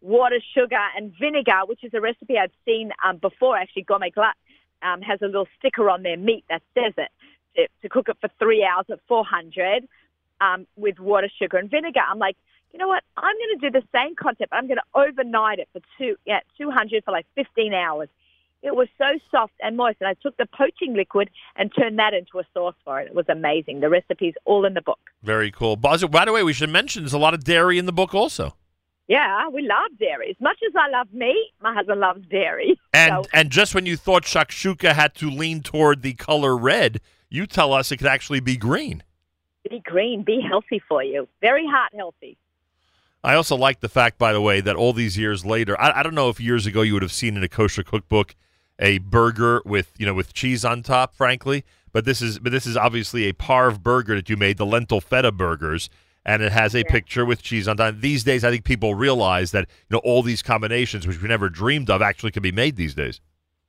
water, 0.00 0.38
sugar, 0.54 0.78
and 0.96 1.12
vinegar, 1.18 1.62
which 1.66 1.82
is 1.82 1.92
a 1.94 2.00
recipe 2.00 2.38
I'd 2.38 2.50
seen 2.64 2.92
um, 3.04 3.16
before, 3.16 3.56
actually, 3.56 3.82
Gourmet 3.82 4.10
Glatt 4.10 4.34
um, 4.82 5.00
has 5.02 5.20
a 5.22 5.26
little 5.26 5.48
sticker 5.58 5.88
on 5.90 6.02
their 6.02 6.16
meat 6.16 6.44
that 6.48 6.62
says 6.74 6.92
it, 6.96 7.10
to, 7.56 7.66
to 7.82 7.88
cook 7.88 8.08
it 8.08 8.16
for 8.20 8.30
three 8.38 8.64
hours 8.64 8.86
at 8.90 9.00
400 9.08 9.88
um, 10.44 10.66
with 10.76 10.98
water, 10.98 11.28
sugar, 11.40 11.56
and 11.56 11.70
vinegar. 11.70 12.00
I'm 12.10 12.18
like, 12.18 12.36
you 12.72 12.78
know 12.78 12.88
what? 12.88 13.02
I'm 13.16 13.34
going 13.36 13.58
to 13.60 13.70
do 13.70 13.80
the 13.80 13.86
same 13.94 14.14
concept. 14.16 14.50
I'm 14.52 14.66
going 14.66 14.78
to 14.78 14.98
overnight 14.98 15.58
it 15.60 15.68
for 15.72 15.80
two, 15.96 16.16
yeah, 16.26 16.40
200 16.58 17.04
for 17.04 17.12
like 17.12 17.26
15 17.36 17.72
hours. 17.72 18.08
It 18.62 18.74
was 18.74 18.88
so 18.96 19.04
soft 19.30 19.52
and 19.60 19.76
moist, 19.76 19.98
and 20.00 20.08
I 20.08 20.14
took 20.14 20.36
the 20.38 20.46
poaching 20.46 20.94
liquid 20.94 21.28
and 21.54 21.70
turned 21.78 21.98
that 21.98 22.14
into 22.14 22.38
a 22.38 22.44
sauce 22.54 22.74
for 22.84 22.98
it. 23.00 23.08
It 23.08 23.14
was 23.14 23.26
amazing. 23.28 23.80
The 23.80 23.90
recipe's 23.90 24.36
all 24.46 24.64
in 24.64 24.72
the 24.74 24.80
book. 24.80 24.98
Very 25.22 25.50
cool. 25.50 25.76
By 25.76 25.96
the 25.98 26.08
way, 26.32 26.42
we 26.42 26.54
should 26.54 26.70
mention 26.70 27.02
there's 27.02 27.12
a 27.12 27.18
lot 27.18 27.34
of 27.34 27.44
dairy 27.44 27.78
in 27.78 27.84
the 27.86 27.92
book 27.92 28.14
also. 28.14 28.56
Yeah, 29.06 29.48
we 29.50 29.60
love 29.62 29.98
dairy. 30.00 30.30
As 30.30 30.40
much 30.40 30.58
as 30.66 30.72
I 30.74 30.88
love 30.88 31.08
meat, 31.12 31.50
my 31.60 31.74
husband 31.74 32.00
loves 32.00 32.26
dairy. 32.28 32.80
And 32.94 33.12
So- 33.24 33.30
and 33.34 33.50
just 33.50 33.74
when 33.74 33.84
you 33.86 33.96
thought 33.98 34.22
shakshuka 34.22 34.92
had 34.94 35.14
to 35.16 35.28
lean 35.28 35.60
toward 35.62 36.00
the 36.02 36.14
color 36.14 36.56
red, 36.56 37.00
you 37.28 37.46
tell 37.46 37.72
us 37.74 37.92
it 37.92 37.98
could 37.98 38.06
actually 38.06 38.40
be 38.40 38.56
green. 38.56 39.02
Be 39.68 39.80
green, 39.80 40.22
be 40.22 40.40
healthy 40.40 40.82
for 40.88 41.02
you. 41.02 41.26
Very 41.40 41.66
heart 41.66 41.92
healthy. 41.94 42.36
I 43.22 43.34
also 43.34 43.56
like 43.56 43.80
the 43.80 43.88
fact, 43.88 44.18
by 44.18 44.34
the 44.34 44.40
way, 44.40 44.60
that 44.60 44.76
all 44.76 44.92
these 44.92 45.16
years 45.16 45.46
later, 45.46 45.80
I, 45.80 46.00
I 46.00 46.02
don't 46.02 46.14
know 46.14 46.28
if 46.28 46.38
years 46.38 46.66
ago 46.66 46.82
you 46.82 46.92
would 46.92 47.02
have 47.02 47.12
seen 47.12 47.36
in 47.36 47.42
a 47.42 47.48
kosher 47.48 47.82
cookbook 47.82 48.34
a 48.78 48.98
burger 48.98 49.62
with 49.64 49.92
you 49.98 50.04
know 50.04 50.14
with 50.14 50.34
cheese 50.34 50.64
on 50.64 50.82
top, 50.82 51.14
frankly. 51.14 51.64
But 51.92 52.04
this 52.04 52.20
is 52.20 52.38
but 52.38 52.52
this 52.52 52.66
is 52.66 52.76
obviously 52.76 53.24
a 53.24 53.32
parve 53.32 53.82
burger 53.82 54.14
that 54.16 54.28
you 54.28 54.36
made, 54.36 54.58
the 54.58 54.66
lentil 54.66 55.00
feta 55.00 55.32
burgers, 55.32 55.88
and 56.26 56.42
it 56.42 56.52
has 56.52 56.74
a 56.74 56.78
Yeah. 56.80 56.90
picture 56.90 57.24
with 57.24 57.40
cheese 57.40 57.66
on 57.66 57.78
top. 57.78 57.94
These 58.00 58.24
days, 58.24 58.44
I 58.44 58.50
think 58.50 58.64
people 58.64 58.94
realize 58.94 59.52
that 59.52 59.68
you 59.88 59.94
know 59.94 60.00
all 60.04 60.22
these 60.22 60.42
combinations, 60.42 61.06
which 61.06 61.22
we 61.22 61.28
never 61.28 61.48
dreamed 61.48 61.88
of, 61.88 62.02
actually 62.02 62.32
can 62.32 62.42
be 62.42 62.52
made 62.52 62.76
these 62.76 62.94
days. 62.94 63.20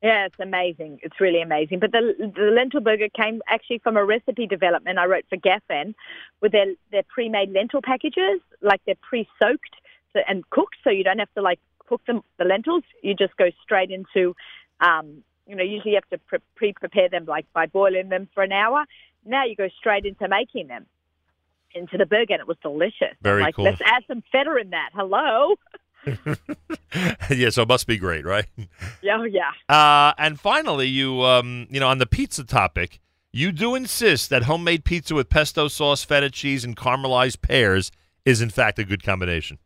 Yeah, 0.06 0.28
it's 0.28 0.40
amazing. 0.40 1.00
It's 1.02 1.20
really 1.20 1.42
amazing. 1.42 1.80
But 1.80 1.92
the 1.92 2.14
the 2.20 2.52
lentil 2.52 2.80
burger 2.80 3.10
came 3.10 3.42
actually 3.48 3.80
from 3.80 3.98
a 3.98 4.06
recipe 4.06 4.46
development 4.46 5.00
I 5.00 5.06
wrote 5.06 5.26
for 5.28 5.38
Gefen 5.38 5.96
with 6.42 6.52
their 6.52 6.68
their 6.92 7.02
pre-made 7.10 7.50
lentil 7.52 7.82
packages, 7.82 8.40
like 8.62 8.82
they're 8.86 9.02
pre-soaked 9.02 9.76
and 10.28 10.48
cooked, 10.52 10.76
so 10.84 10.92
you 10.92 11.04
don't 11.04 11.18
have 11.18 11.34
to 11.34 11.42
like 11.42 11.60
cook 11.88 12.06
them 12.06 12.22
the 12.38 12.46
lentils. 12.46 12.84
You 13.02 13.16
just 13.16 13.36
go 13.36 13.50
straight 13.64 13.90
into, 13.90 14.36
um, 14.80 15.24
you 15.48 15.56
know, 15.56 15.64
usually 15.64 15.94
you 15.94 15.98
have 15.98 16.10
to 16.12 16.20
pre- 16.20 16.40
pre-prepare 16.56 17.10
them 17.10 17.26
like 17.26 17.52
by 17.52 17.66
boiling 17.66 18.10
them 18.10 18.30
for 18.36 18.44
an 18.44 18.52
hour. 18.52 18.86
Now 19.26 19.46
you 19.46 19.56
go 19.56 19.70
straight 19.80 20.06
into 20.06 20.28
making 20.28 20.68
them 20.68 20.86
into 21.74 21.98
the 21.98 22.06
burger, 22.06 22.34
and 22.34 22.42
it 22.42 22.48
was 22.48 22.58
delicious. 22.62 23.18
Very 23.24 23.42
like, 23.42 23.56
cool. 23.56 23.66
Let's 23.66 23.82
add 23.84 24.04
some 24.08 24.22
feta 24.32 24.56
in 24.58 24.70
that. 24.70 24.92
Hello. 24.94 25.56
yeah, 27.30 27.50
so 27.50 27.64
it 27.64 27.68
must 27.68 27.88
be 27.88 27.98
great, 27.98 28.26
right? 28.26 28.46
Yeah, 29.02 29.18
oh, 29.20 29.24
yeah. 29.24 29.52
Uh, 29.70 30.14
and 30.18 30.40
finally, 30.40 30.88
you 30.88 31.22
um, 31.24 31.68
you 31.70 31.80
know, 31.80 31.88
on 31.88 31.98
the 31.98 32.06
pizza 32.06 32.44
topic, 32.44 33.00
you 33.32 33.52
do 33.52 33.76
insist 33.76 34.30
that 34.30 34.44
homemade 34.44 34.86
pizza 34.86 35.16
with 35.16 35.30
pesto 35.30 35.68
sauce, 35.68 36.04
feta 36.04 36.30
cheese, 36.30 36.64
and 36.64 36.76
caramelized 36.76 37.42
pears 37.42 37.92
is 38.24 38.42
in 38.42 38.50
fact 38.50 38.80
a 38.80 38.84
good 38.84 39.04
combination. 39.04 39.60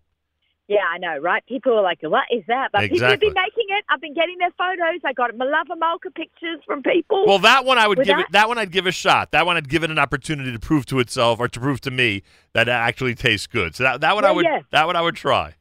Yeah, 0.69 0.85
I 0.87 0.99
know, 0.99 1.17
right? 1.17 1.43
People 1.47 1.73
are 1.73 1.81
like, 1.81 1.97
"What 2.03 2.25
is 2.31 2.43
that?" 2.47 2.69
But 2.71 2.81
people 2.81 2.99
have 3.07 3.19
been 3.19 3.33
making 3.33 3.65
it. 3.69 3.83
I've 3.89 3.99
been 3.99 4.13
getting 4.13 4.37
their 4.37 4.51
photos. 4.51 5.01
I 5.03 5.13
got 5.13 5.31
Melave 5.31 5.75
Malka 5.79 6.11
pictures 6.11 6.59
from 6.63 6.83
people. 6.83 7.25
Well, 7.25 7.39
that 7.39 7.65
one 7.65 7.79
I 7.79 7.87
would 7.87 7.97
With 7.97 8.05
give 8.05 8.17
that? 8.17 8.25
it. 8.27 8.31
That 8.33 8.47
one 8.47 8.59
I'd 8.59 8.71
give 8.71 8.85
a 8.85 8.91
shot. 8.91 9.31
That 9.31 9.47
one 9.47 9.57
I'd 9.57 9.67
give 9.67 9.83
it 9.83 9.89
an 9.89 9.97
opportunity 9.97 10.51
to 10.51 10.59
prove 10.59 10.85
to 10.87 10.99
itself 10.99 11.39
or 11.39 11.47
to 11.47 11.59
prove 11.59 11.81
to 11.81 11.91
me 11.91 12.21
that 12.53 12.67
it 12.67 12.71
actually 12.71 13.15
tastes 13.15 13.47
good. 13.47 13.73
So 13.73 13.83
that 13.83 14.01
that 14.01 14.13
one 14.13 14.25
I 14.25 14.31
would 14.31 14.45
yeah. 14.45 14.61
that 14.69 14.85
one 14.85 14.95
I 14.95 15.01
would 15.01 15.15
try. 15.15 15.55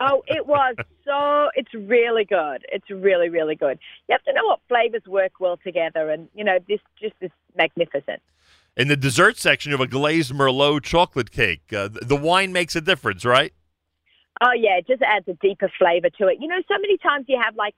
Oh, 0.00 0.22
it 0.26 0.46
was 0.46 0.76
so. 1.04 1.48
It's 1.54 1.72
really 1.74 2.24
good. 2.24 2.64
It's 2.72 2.88
really, 2.90 3.28
really 3.28 3.54
good. 3.54 3.78
You 4.08 4.12
have 4.12 4.22
to 4.24 4.32
know 4.32 4.46
what 4.46 4.60
flavors 4.68 5.02
work 5.06 5.32
well 5.40 5.56
together, 5.62 6.10
and 6.10 6.28
you 6.34 6.44
know, 6.44 6.58
this 6.68 6.80
just 7.00 7.14
is 7.20 7.30
magnificent. 7.56 8.20
In 8.76 8.88
the 8.88 8.96
dessert 8.96 9.38
section, 9.38 9.70
you 9.70 9.78
have 9.78 9.86
a 9.86 9.90
glazed 9.90 10.32
Merlot 10.32 10.82
chocolate 10.82 11.30
cake. 11.30 11.72
Uh, 11.72 11.88
the 11.90 12.16
wine 12.16 12.52
makes 12.52 12.76
a 12.76 12.80
difference, 12.80 13.24
right? 13.24 13.52
Oh 14.42 14.52
yeah, 14.52 14.76
it 14.76 14.86
just 14.86 15.02
adds 15.02 15.26
a 15.28 15.34
deeper 15.34 15.70
flavor 15.78 16.10
to 16.18 16.26
it. 16.28 16.38
You 16.40 16.48
know, 16.48 16.60
so 16.68 16.74
many 16.80 16.98
times 16.98 17.24
you 17.28 17.40
have 17.42 17.56
like 17.56 17.74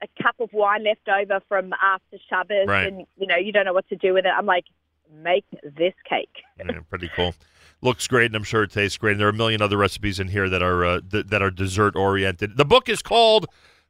a 0.00 0.22
cup 0.22 0.36
of 0.38 0.50
wine 0.52 0.84
left 0.84 1.08
over 1.08 1.40
from 1.48 1.72
after 1.82 2.18
Shabbos, 2.30 2.68
Right. 2.68 2.86
and 2.86 3.04
you 3.16 3.26
know 3.26 3.36
you 3.36 3.50
don't 3.52 3.64
know 3.64 3.72
what 3.72 3.88
to 3.88 3.96
do 3.96 4.14
with 4.14 4.24
it. 4.26 4.32
I'm 4.36 4.46
like, 4.46 4.64
make 5.12 5.44
this 5.64 5.94
cake. 6.08 6.30
Yeah, 6.58 6.80
pretty 6.88 7.10
cool. 7.16 7.34
Looks 7.80 8.08
great, 8.08 8.26
and 8.26 8.36
I'm 8.36 8.44
sure 8.44 8.64
it 8.64 8.72
tastes 8.72 8.98
great. 8.98 9.12
And 9.12 9.20
there 9.20 9.28
are 9.28 9.30
a 9.30 9.34
million 9.34 9.62
other 9.62 9.76
recipes 9.76 10.18
in 10.18 10.28
here 10.28 10.48
that 10.48 10.62
are 10.62 10.84
uh, 10.84 11.00
th- 11.08 11.26
that 11.26 11.42
are 11.42 11.50
dessert 11.50 11.94
oriented. 11.94 12.56
The 12.56 12.64
book 12.64 12.88
is 12.88 13.02
called 13.02 13.46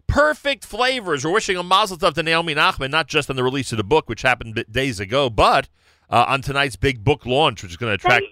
Perfect 0.07 0.65
Flavors. 0.67 1.25
We're 1.25 1.33
wishing 1.33 1.57
a 1.57 1.63
mazel 1.63 1.97
tov 1.97 2.15
to 2.15 2.23
Naomi 2.23 2.55
Nachman, 2.55 2.91
not 2.91 3.07
just 3.09 3.31
on 3.31 3.37
the 3.37 3.45
release 3.45 3.73
of 3.73 3.79
the 3.79 3.85
book, 3.85 4.09
which 4.09 4.23
happened 4.23 4.63
days 4.71 5.01
ago, 5.01 5.31
but 5.31 5.69
uh, 6.11 6.27
on 6.29 6.43
tonight's 6.43 6.77
big 6.77 7.03
book 7.03 7.25
launch, 7.25 7.63
which 7.63 7.73
is 7.73 7.77
going 7.79 7.91
to 7.91 7.95
attract. 8.07 8.25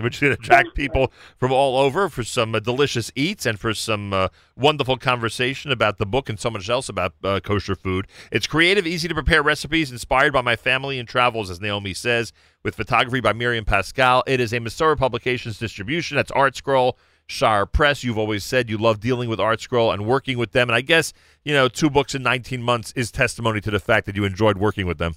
which 0.04 0.20
to 0.20 0.32
attract 0.32 0.74
people 0.74 1.12
from 1.36 1.52
all 1.52 1.78
over 1.78 2.08
for 2.08 2.24
some 2.24 2.54
uh, 2.54 2.60
delicious 2.60 3.10
eats 3.14 3.46
and 3.46 3.58
for 3.58 3.74
some 3.74 4.12
uh, 4.12 4.28
wonderful 4.56 4.96
conversation 4.96 5.70
about 5.72 5.98
the 5.98 6.06
book 6.06 6.28
and 6.28 6.38
so 6.38 6.50
much 6.50 6.68
else 6.68 6.88
about 6.88 7.14
uh, 7.24 7.40
kosher 7.40 7.74
food. 7.74 8.06
It's 8.30 8.46
creative, 8.46 8.86
easy 8.86 9.08
to 9.08 9.14
prepare 9.14 9.42
recipes 9.42 9.90
inspired 9.90 10.32
by 10.32 10.42
my 10.42 10.56
family 10.56 10.98
and 10.98 11.08
travels, 11.08 11.50
as 11.50 11.60
Naomi 11.60 11.94
says, 11.94 12.32
with 12.62 12.74
photography 12.74 13.20
by 13.20 13.32
Miriam 13.32 13.64
Pascal. 13.64 14.22
It 14.26 14.40
is 14.40 14.52
a 14.52 14.58
Mesorah 14.58 14.98
Publications 14.98 15.58
distribution. 15.58 16.16
That's 16.16 16.30
Art 16.30 16.56
Scroll. 16.56 16.98
Shaar 17.30 17.64
Press. 17.64 18.02
You've 18.02 18.18
always 18.18 18.44
said 18.44 18.68
you 18.68 18.76
love 18.76 18.98
dealing 19.00 19.28
with 19.28 19.38
Art 19.38 19.60
Scroll 19.60 19.92
and 19.92 20.04
working 20.04 20.36
with 20.36 20.50
them. 20.50 20.68
And 20.68 20.74
I 20.74 20.80
guess, 20.80 21.12
you 21.44 21.54
know, 21.54 21.68
two 21.68 21.88
books 21.88 22.14
in 22.14 22.22
19 22.24 22.60
months 22.60 22.92
is 22.96 23.12
testimony 23.12 23.60
to 23.60 23.70
the 23.70 23.78
fact 23.78 24.06
that 24.06 24.16
you 24.16 24.24
enjoyed 24.24 24.58
working 24.58 24.84
with 24.84 24.98
them. 24.98 25.14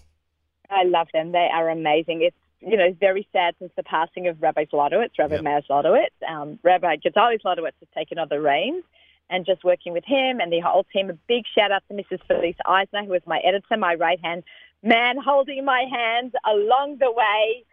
I 0.69 0.83
love 0.83 1.07
them. 1.13 1.31
They 1.31 1.49
are 1.51 1.69
amazing. 1.69 2.21
It's 2.21 2.37
you 2.65 2.77
know 2.77 2.95
very 2.99 3.27
sad 3.31 3.55
since 3.59 3.71
the 3.75 3.83
passing 3.83 4.27
of 4.27 4.41
Rabbi 4.41 4.65
Zlotowitz, 4.65 5.17
Rabbi 5.19 5.35
Yep. 5.35 5.43
Meir 5.43 5.61
Zlotowitz. 5.69 6.29
Um, 6.29 6.59
Rabbi 6.63 6.97
Gedali 6.97 7.41
Zlotowitz 7.41 7.79
has 7.79 7.89
taken 7.95 8.17
on 8.17 8.27
the 8.29 8.39
reins, 8.39 8.83
and 9.29 9.45
just 9.45 9.63
working 9.63 9.93
with 9.93 10.05
him 10.05 10.39
and 10.39 10.51
the 10.51 10.59
whole 10.59 10.85
team. 10.93 11.09
A 11.09 11.13
big 11.27 11.43
shout 11.57 11.71
out 11.71 11.83
to 11.89 11.93
Mrs. 11.93 12.19
Felice 12.27 12.55
Eisner, 12.65 13.03
who 13.03 13.11
was 13.11 13.21
my 13.25 13.39
editor, 13.39 13.77
my 13.77 13.95
right 13.95 14.19
hand 14.23 14.43
man, 14.83 15.17
holding 15.17 15.63
my 15.65 15.85
hands 15.91 16.33
along 16.45 16.97
the 16.99 17.11
way. 17.11 17.65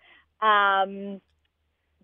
Um, 0.42 1.20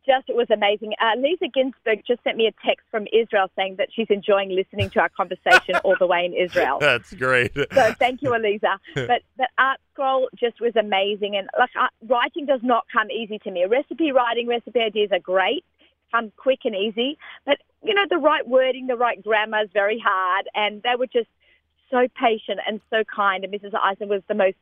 just 0.06 0.28
it 0.28 0.36
was 0.36 0.46
amazing. 0.50 0.94
Uh, 1.00 1.18
Lisa 1.18 1.48
Ginsburg 1.52 2.02
just 2.06 2.22
sent 2.22 2.36
me 2.36 2.46
a 2.46 2.66
text 2.66 2.86
from 2.90 3.06
Israel 3.12 3.50
saying 3.56 3.76
that 3.78 3.88
she's 3.94 4.06
enjoying 4.10 4.50
listening 4.50 4.90
to 4.90 5.00
our 5.00 5.08
conversation 5.08 5.76
all 5.84 5.96
the 5.98 6.06
way 6.06 6.24
in 6.24 6.32
Israel. 6.32 6.78
That's 6.80 7.12
great. 7.14 7.52
So 7.54 7.92
thank 7.98 8.22
you, 8.22 8.34
Eliza. 8.34 8.78
But 8.94 9.22
but 9.36 9.48
Art 9.58 9.78
Scroll 9.92 10.28
just 10.34 10.60
was 10.60 10.74
amazing, 10.76 11.36
and 11.36 11.48
like 11.58 11.70
uh, 11.78 11.88
writing 12.08 12.46
does 12.46 12.60
not 12.62 12.86
come 12.92 13.10
easy 13.10 13.38
to 13.40 13.50
me. 13.50 13.64
Recipe 13.66 14.12
writing, 14.12 14.46
recipe 14.48 14.80
ideas 14.80 15.10
are 15.12 15.18
great, 15.18 15.64
come 16.10 16.32
quick 16.36 16.60
and 16.64 16.74
easy, 16.74 17.18
but 17.44 17.58
you 17.82 17.94
know 17.94 18.04
the 18.08 18.16
right 18.16 18.46
wording, 18.46 18.86
the 18.86 18.96
right 18.96 19.22
grammar 19.22 19.62
is 19.62 19.70
very 19.72 20.02
hard, 20.04 20.46
and 20.54 20.82
they 20.82 20.96
were 20.98 21.06
just 21.06 21.28
so 21.90 22.08
patient 22.20 22.60
and 22.66 22.80
so 22.90 23.04
kind. 23.04 23.44
And 23.44 23.52
Mrs. 23.52 23.74
Eisen 23.74 24.08
was 24.08 24.22
the 24.28 24.34
most 24.34 24.56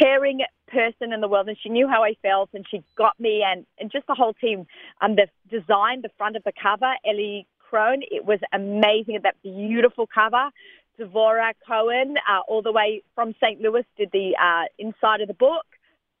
caring 0.00 0.40
person 0.68 1.12
in 1.12 1.20
the 1.20 1.28
world, 1.28 1.48
and 1.48 1.56
she 1.62 1.68
knew 1.68 1.88
how 1.88 2.02
I 2.02 2.14
felt, 2.22 2.50
and 2.54 2.64
she 2.70 2.82
got 2.96 3.18
me, 3.18 3.42
and 3.46 3.64
and 3.78 3.90
just 3.90 4.06
the 4.06 4.14
whole 4.14 4.34
team. 4.34 4.66
Um, 5.00 5.16
the 5.16 5.26
design, 5.50 6.02
the 6.02 6.10
front 6.16 6.36
of 6.36 6.44
the 6.44 6.52
cover, 6.60 6.92
Eli 7.08 7.42
Kroen, 7.70 8.02
it 8.10 8.24
was 8.24 8.40
amazing. 8.52 9.18
That 9.22 9.36
beautiful 9.42 10.06
cover. 10.06 10.50
Devora 10.98 11.52
Cohen, 11.66 12.14
uh, 12.30 12.40
all 12.46 12.62
the 12.62 12.70
way 12.70 13.02
from 13.16 13.34
St. 13.42 13.60
Louis, 13.60 13.84
did 13.98 14.10
the 14.12 14.36
uh, 14.40 14.66
inside 14.78 15.20
of 15.20 15.28
the 15.28 15.34
book, 15.34 15.66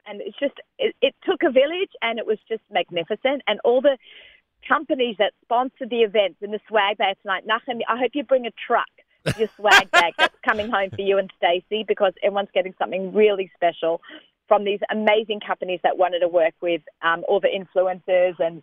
and 0.06 0.20
it's 0.20 0.38
just 0.38 0.54
it, 0.78 0.94
it 1.00 1.14
took 1.24 1.42
a 1.42 1.50
village, 1.50 1.90
and 2.02 2.18
it 2.18 2.26
was 2.26 2.38
just 2.48 2.62
magnificent, 2.70 3.42
and 3.46 3.60
all 3.64 3.80
the 3.80 3.96
companies 4.66 5.16
that 5.18 5.32
sponsored 5.42 5.90
the 5.90 6.00
events 6.00 6.38
and 6.42 6.52
the 6.52 6.60
swag 6.68 6.98
bag 6.98 7.16
tonight. 7.22 7.44
Nachum, 7.46 7.80
I 7.88 7.98
hope 7.98 8.12
you 8.14 8.24
bring 8.24 8.46
a 8.46 8.52
truck, 8.66 8.90
your 9.38 9.48
swag 9.56 9.90
bag 9.90 10.14
that's 10.18 10.36
coming 10.44 10.70
home 10.70 10.90
for 10.90 11.02
you 11.02 11.18
and 11.18 11.30
Stacey, 11.36 11.84
because 11.86 12.12
everyone's 12.22 12.50
getting 12.54 12.74
something 12.78 13.12
really 13.12 13.50
special 13.54 14.00
from 14.48 14.64
these 14.64 14.80
amazing 14.90 15.40
companies 15.40 15.80
that 15.82 15.96
wanted 15.96 16.20
to 16.20 16.28
work 16.28 16.54
with 16.60 16.82
um, 17.02 17.24
all 17.28 17.40
the 17.40 17.48
influencers 17.48 18.34
and. 18.38 18.62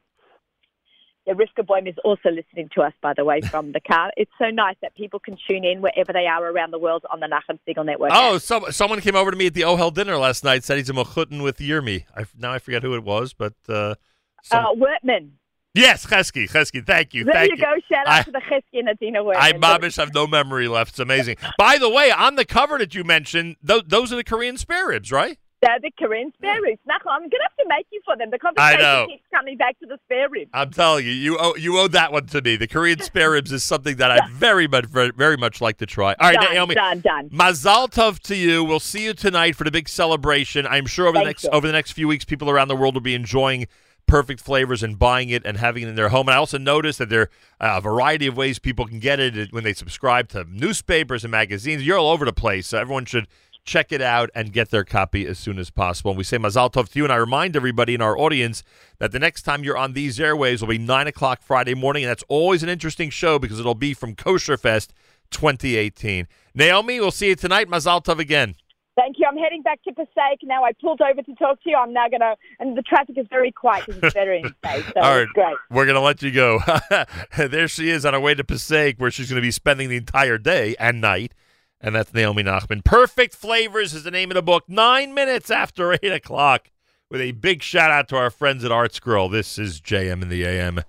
Yeah, 1.28 1.36
Rivka 1.36 1.64
Boym 1.64 1.88
is 1.88 1.94
also 2.04 2.30
listening 2.32 2.70
to 2.74 2.82
us, 2.82 2.94
by 3.00 3.14
the 3.16 3.24
way, 3.24 3.42
from 3.42 3.74
the 3.74 3.80
car. 3.80 4.10
It's 4.18 4.32
so 4.40 4.50
nice 4.50 4.76
that 4.82 4.96
people 4.96 5.20
can 5.20 5.38
tune 5.48 5.64
in 5.64 5.80
wherever 5.80 6.12
they 6.12 6.26
are 6.26 6.44
around 6.44 6.72
the 6.72 6.80
world 6.80 7.06
on 7.14 7.20
the 7.20 7.28
Nachum 7.28 7.60
Segal 7.68 7.86
Network. 7.86 8.10
Oh, 8.12 8.40
some, 8.40 8.66
someone 8.72 9.02
came 9.02 9.16
over 9.16 9.30
to 9.30 9.38
me 9.38 9.46
at 9.46 9.54
the 9.54 9.62
Ohel 9.62 9.94
dinner 9.94 10.18
last 10.18 10.44
night. 10.44 10.64
Said 10.64 10.78
he's 10.78 10.90
a 10.90 10.94
mechutan 10.94 11.44
with 11.44 11.60
Yirmi. 11.60 12.06
I, 12.18 12.26
now 12.40 12.52
I 12.54 12.58
forget 12.58 12.82
who 12.82 12.96
it 12.96 13.04
was, 13.04 13.34
but 13.34 13.54
uh, 13.70 13.94
some- 14.42 14.66
uh, 14.66 14.74
Wertman. 14.74 15.30
Yes, 15.74 16.06
Chesky, 16.06 16.50
Chesky. 16.50 16.86
Thank 16.86 17.14
you, 17.14 17.24
There 17.24 17.34
thank 17.34 17.52
you 17.52 17.58
you. 17.58 17.64
go. 17.64 17.74
Shout 17.90 18.08
out 18.08 18.20
I- 18.20 18.24
to 18.24 18.32
the 18.32 18.42
Chesky 18.50 18.80
and 18.80 18.90
Adina 18.90 19.20
Wertman. 19.24 19.36
I 19.38 19.54
Babish 19.54 19.98
I 20.00 20.04
have 20.04 20.14
no 20.14 20.28
memory 20.28 20.68
left. 20.68 20.92
It's 20.92 21.00
amazing. 21.00 21.38
By 21.58 21.78
the 21.78 21.90
way, 21.90 22.12
on 22.12 22.36
the 22.36 22.46
cover 22.46 22.78
that 22.78 22.94
you 22.96 23.04
mentioned, 23.04 23.56
th- 23.66 23.84
those 23.88 24.12
are 24.12 24.16
the 24.16 24.24
Korean 24.24 24.58
spare 24.58 24.88
ribs, 24.88 25.12
right? 25.12 25.38
They're 25.62 25.80
the 25.80 25.92
Korean 25.92 26.34
spare 26.36 26.60
ribs. 26.60 26.80
Nachum, 26.90 27.12
I'm 27.12 27.20
going 27.20 27.30
to 27.30 27.38
have 27.44 27.56
to 27.58 27.66
make 27.70 27.86
you 27.92 28.02
for 28.04 28.18
them. 28.18 28.32
The 28.32 28.40
I 28.58 28.72
know. 28.78 28.80
conversation 28.80 29.08
keeps 29.10 29.24
coming 29.32 29.58
back 29.58 29.78
to 29.80 29.86
the 29.86 30.00
spare 30.06 30.28
ribs. 30.28 30.50
I'm 30.56 30.72
telling 30.72 31.06
you, 31.06 31.12
you 31.12 31.38
owe 31.40 31.54
you 31.56 31.78
owe 31.78 31.88
that 31.90 32.12
one 32.12 32.26
to 32.28 32.42
me. 32.42 32.56
The 32.56 32.68
Korean 32.68 33.00
spare 33.04 33.30
ribs 33.30 33.52
is 33.52 33.64
something 33.64 33.98
that 33.98 34.10
I 34.10 34.28
very 34.32 34.68
much 34.68 34.86
very, 34.86 35.12
very 35.12 35.38
much 35.38 35.62
like 35.62 35.78
to 35.78 35.86
try. 35.86 36.16
All 36.20 36.30
right, 36.32 36.34
done, 36.42 36.54
Naomi. 36.56 36.74
done, 36.74 37.02
done. 37.02 37.30
Mazal 37.30 37.92
tov 37.92 38.18
to 38.22 38.36
you. 38.36 38.64
We'll 38.64 38.80
see 38.80 39.04
you 39.04 39.14
tonight 39.14 39.56
for 39.56 39.64
the 39.64 39.70
big 39.70 39.88
celebration. 39.88 40.66
I'm 40.66 40.88
sure 40.88 41.06
over 41.06 41.20
the 41.20 41.26
next 41.26 41.44
you. 41.44 41.52
over 41.52 41.68
the 41.68 41.74
next 41.74 41.92
few 41.92 42.08
weeks, 42.08 42.26
people 42.26 42.50
around 42.50 42.68
the 42.70 42.76
world 42.76 42.96
will 42.96 43.02
be 43.02 43.14
enjoying 43.14 43.68
perfect 44.08 44.42
flavors 44.42 44.84
and 44.84 45.00
buying 45.00 45.30
it 45.30 45.46
and 45.46 45.58
having 45.58 45.84
it 45.84 45.90
in 45.90 45.96
their 45.96 46.10
home. 46.10 46.28
And 46.28 46.36
I 46.36 46.38
also 46.38 46.58
noticed 46.58 47.00
that 47.00 47.10
there 47.10 47.30
are 47.60 47.78
a 47.78 47.82
variety 47.82 48.28
of 48.28 48.36
ways 48.36 48.60
people 48.60 48.86
can 48.86 49.00
get 49.00 49.20
it 49.20 49.54
when 49.54 49.64
they 49.64 49.74
subscribe 49.74 50.28
to 50.30 50.46
newspapers 50.50 51.24
and 51.24 51.32
magazines. 51.32 51.86
You're 51.86 51.98
all 51.98 52.12
over 52.12 52.26
the 52.26 52.34
place, 52.34 52.68
so 52.68 52.78
everyone 52.78 53.06
should 53.06 53.28
check 53.64 53.92
it 53.92 54.02
out 54.02 54.30
and 54.34 54.52
get 54.52 54.72
their 54.72 54.84
copy 54.84 55.26
as 55.28 55.38
soon 55.38 55.60
as 55.60 55.70
possible. 55.70 56.12
And 56.12 56.18
we 56.18 56.24
say 56.24 56.38
Mazal 56.38 56.72
tov 56.72 56.90
to 56.90 57.00
you, 57.00 57.06
and 57.06 57.14
I 57.14 57.18
remind 57.18 57.56
everybody 57.56 57.94
in 57.94 58.02
our 58.02 58.18
audience 58.18 58.64
that 58.98 59.12
the 59.12 59.20
next 59.20 59.44
time 59.44 59.64
you're 59.64 59.78
on 59.78 59.94
these 59.94 60.20
airways 60.20 60.62
will 60.62 60.70
be 60.70 60.78
nine 60.78 61.08
o'clock 61.08 61.42
Friday 61.42 61.76
morning, 61.76 62.04
and 62.04 62.10
that's 62.10 62.24
always 62.28 62.64
an 62.64 62.70
interesting 62.70 63.10
show 63.10 63.38
because 63.40 63.60
it'll 63.60 63.76
be 63.76 63.94
from 63.94 64.16
Kosher 64.16 64.58
Fest 64.58 64.94
2018. 65.32 66.28
Naomi, 66.54 67.00
we'll 67.00 67.12
see 67.12 67.30
you 67.30 67.36
tonight. 67.36 67.68
Mazal 67.68 68.04
tov 68.04 68.20
again. 68.20 68.56
Thank 68.98 69.18
you. 69.20 69.26
I'm 69.30 69.38
heading 69.38 69.62
back 69.62 69.82
to 69.84 69.94
Passaic 69.94 70.40
now. 70.44 70.64
I 70.64 70.74
pulled 70.74 71.02
over 71.02 71.22
to 71.22 71.36
talk 71.36 71.64
to 71.64 71.70
you. 71.70 71.78
I'm 71.78 71.94
now 71.94 72.10
going 72.10 72.20
to, 72.20 72.36
and 72.60 72.78
the 72.78 72.82
traffic 72.82 73.18
is 73.18 73.26
very 73.30 73.52
quiet 73.52 73.86
because 73.86 74.04
it's 74.04 74.14
better 74.14 74.34
in 74.34 74.44
space. 74.64 74.86
So 74.94 75.02
All 75.02 75.18
right. 75.18 75.28
great. 75.34 75.56
We're 75.70 75.86
going 75.86 75.96
to 75.96 76.02
let 76.02 76.22
you 76.22 76.32
go. 76.32 76.60
there 77.38 77.68
she 77.68 77.90
is 77.90 78.06
on 78.06 78.14
her 78.14 78.20
way 78.20 78.36
to 78.36 78.44
Passaic, 78.44 79.00
where 79.00 79.10
she's 79.10 79.30
going 79.30 79.42
to 79.42 79.46
be 79.46 79.52
spending 79.52 79.90
the 79.90 79.98
entire 79.98 80.38
day 80.38 80.76
and 80.78 81.00
night. 81.00 81.34
And 81.80 81.96
that's 81.96 82.14
Naomi 82.14 82.44
Nachman. 82.44 82.84
Perfect 82.84 83.34
Flavors 83.34 83.94
is 83.94 84.04
the 84.04 84.12
name 84.12 84.30
of 84.30 84.36
the 84.36 84.44
book. 84.44 84.66
Nine 84.68 85.14
minutes 85.14 85.50
after 85.50 85.94
8 85.94 86.04
o'clock, 86.12 86.70
with 87.10 87.22
a 87.22 87.32
big 87.32 87.64
shout 87.64 87.92
out 87.92 88.08
to 88.10 88.18
our 88.18 88.30
friends 88.30 88.64
at 88.64 88.72
Art 88.72 88.94
Scroll. 88.94 89.30
This 89.30 89.58
is 89.58 89.82
JM 89.82 90.22
in 90.22 90.30
the 90.30 90.44
AM. 90.44 90.78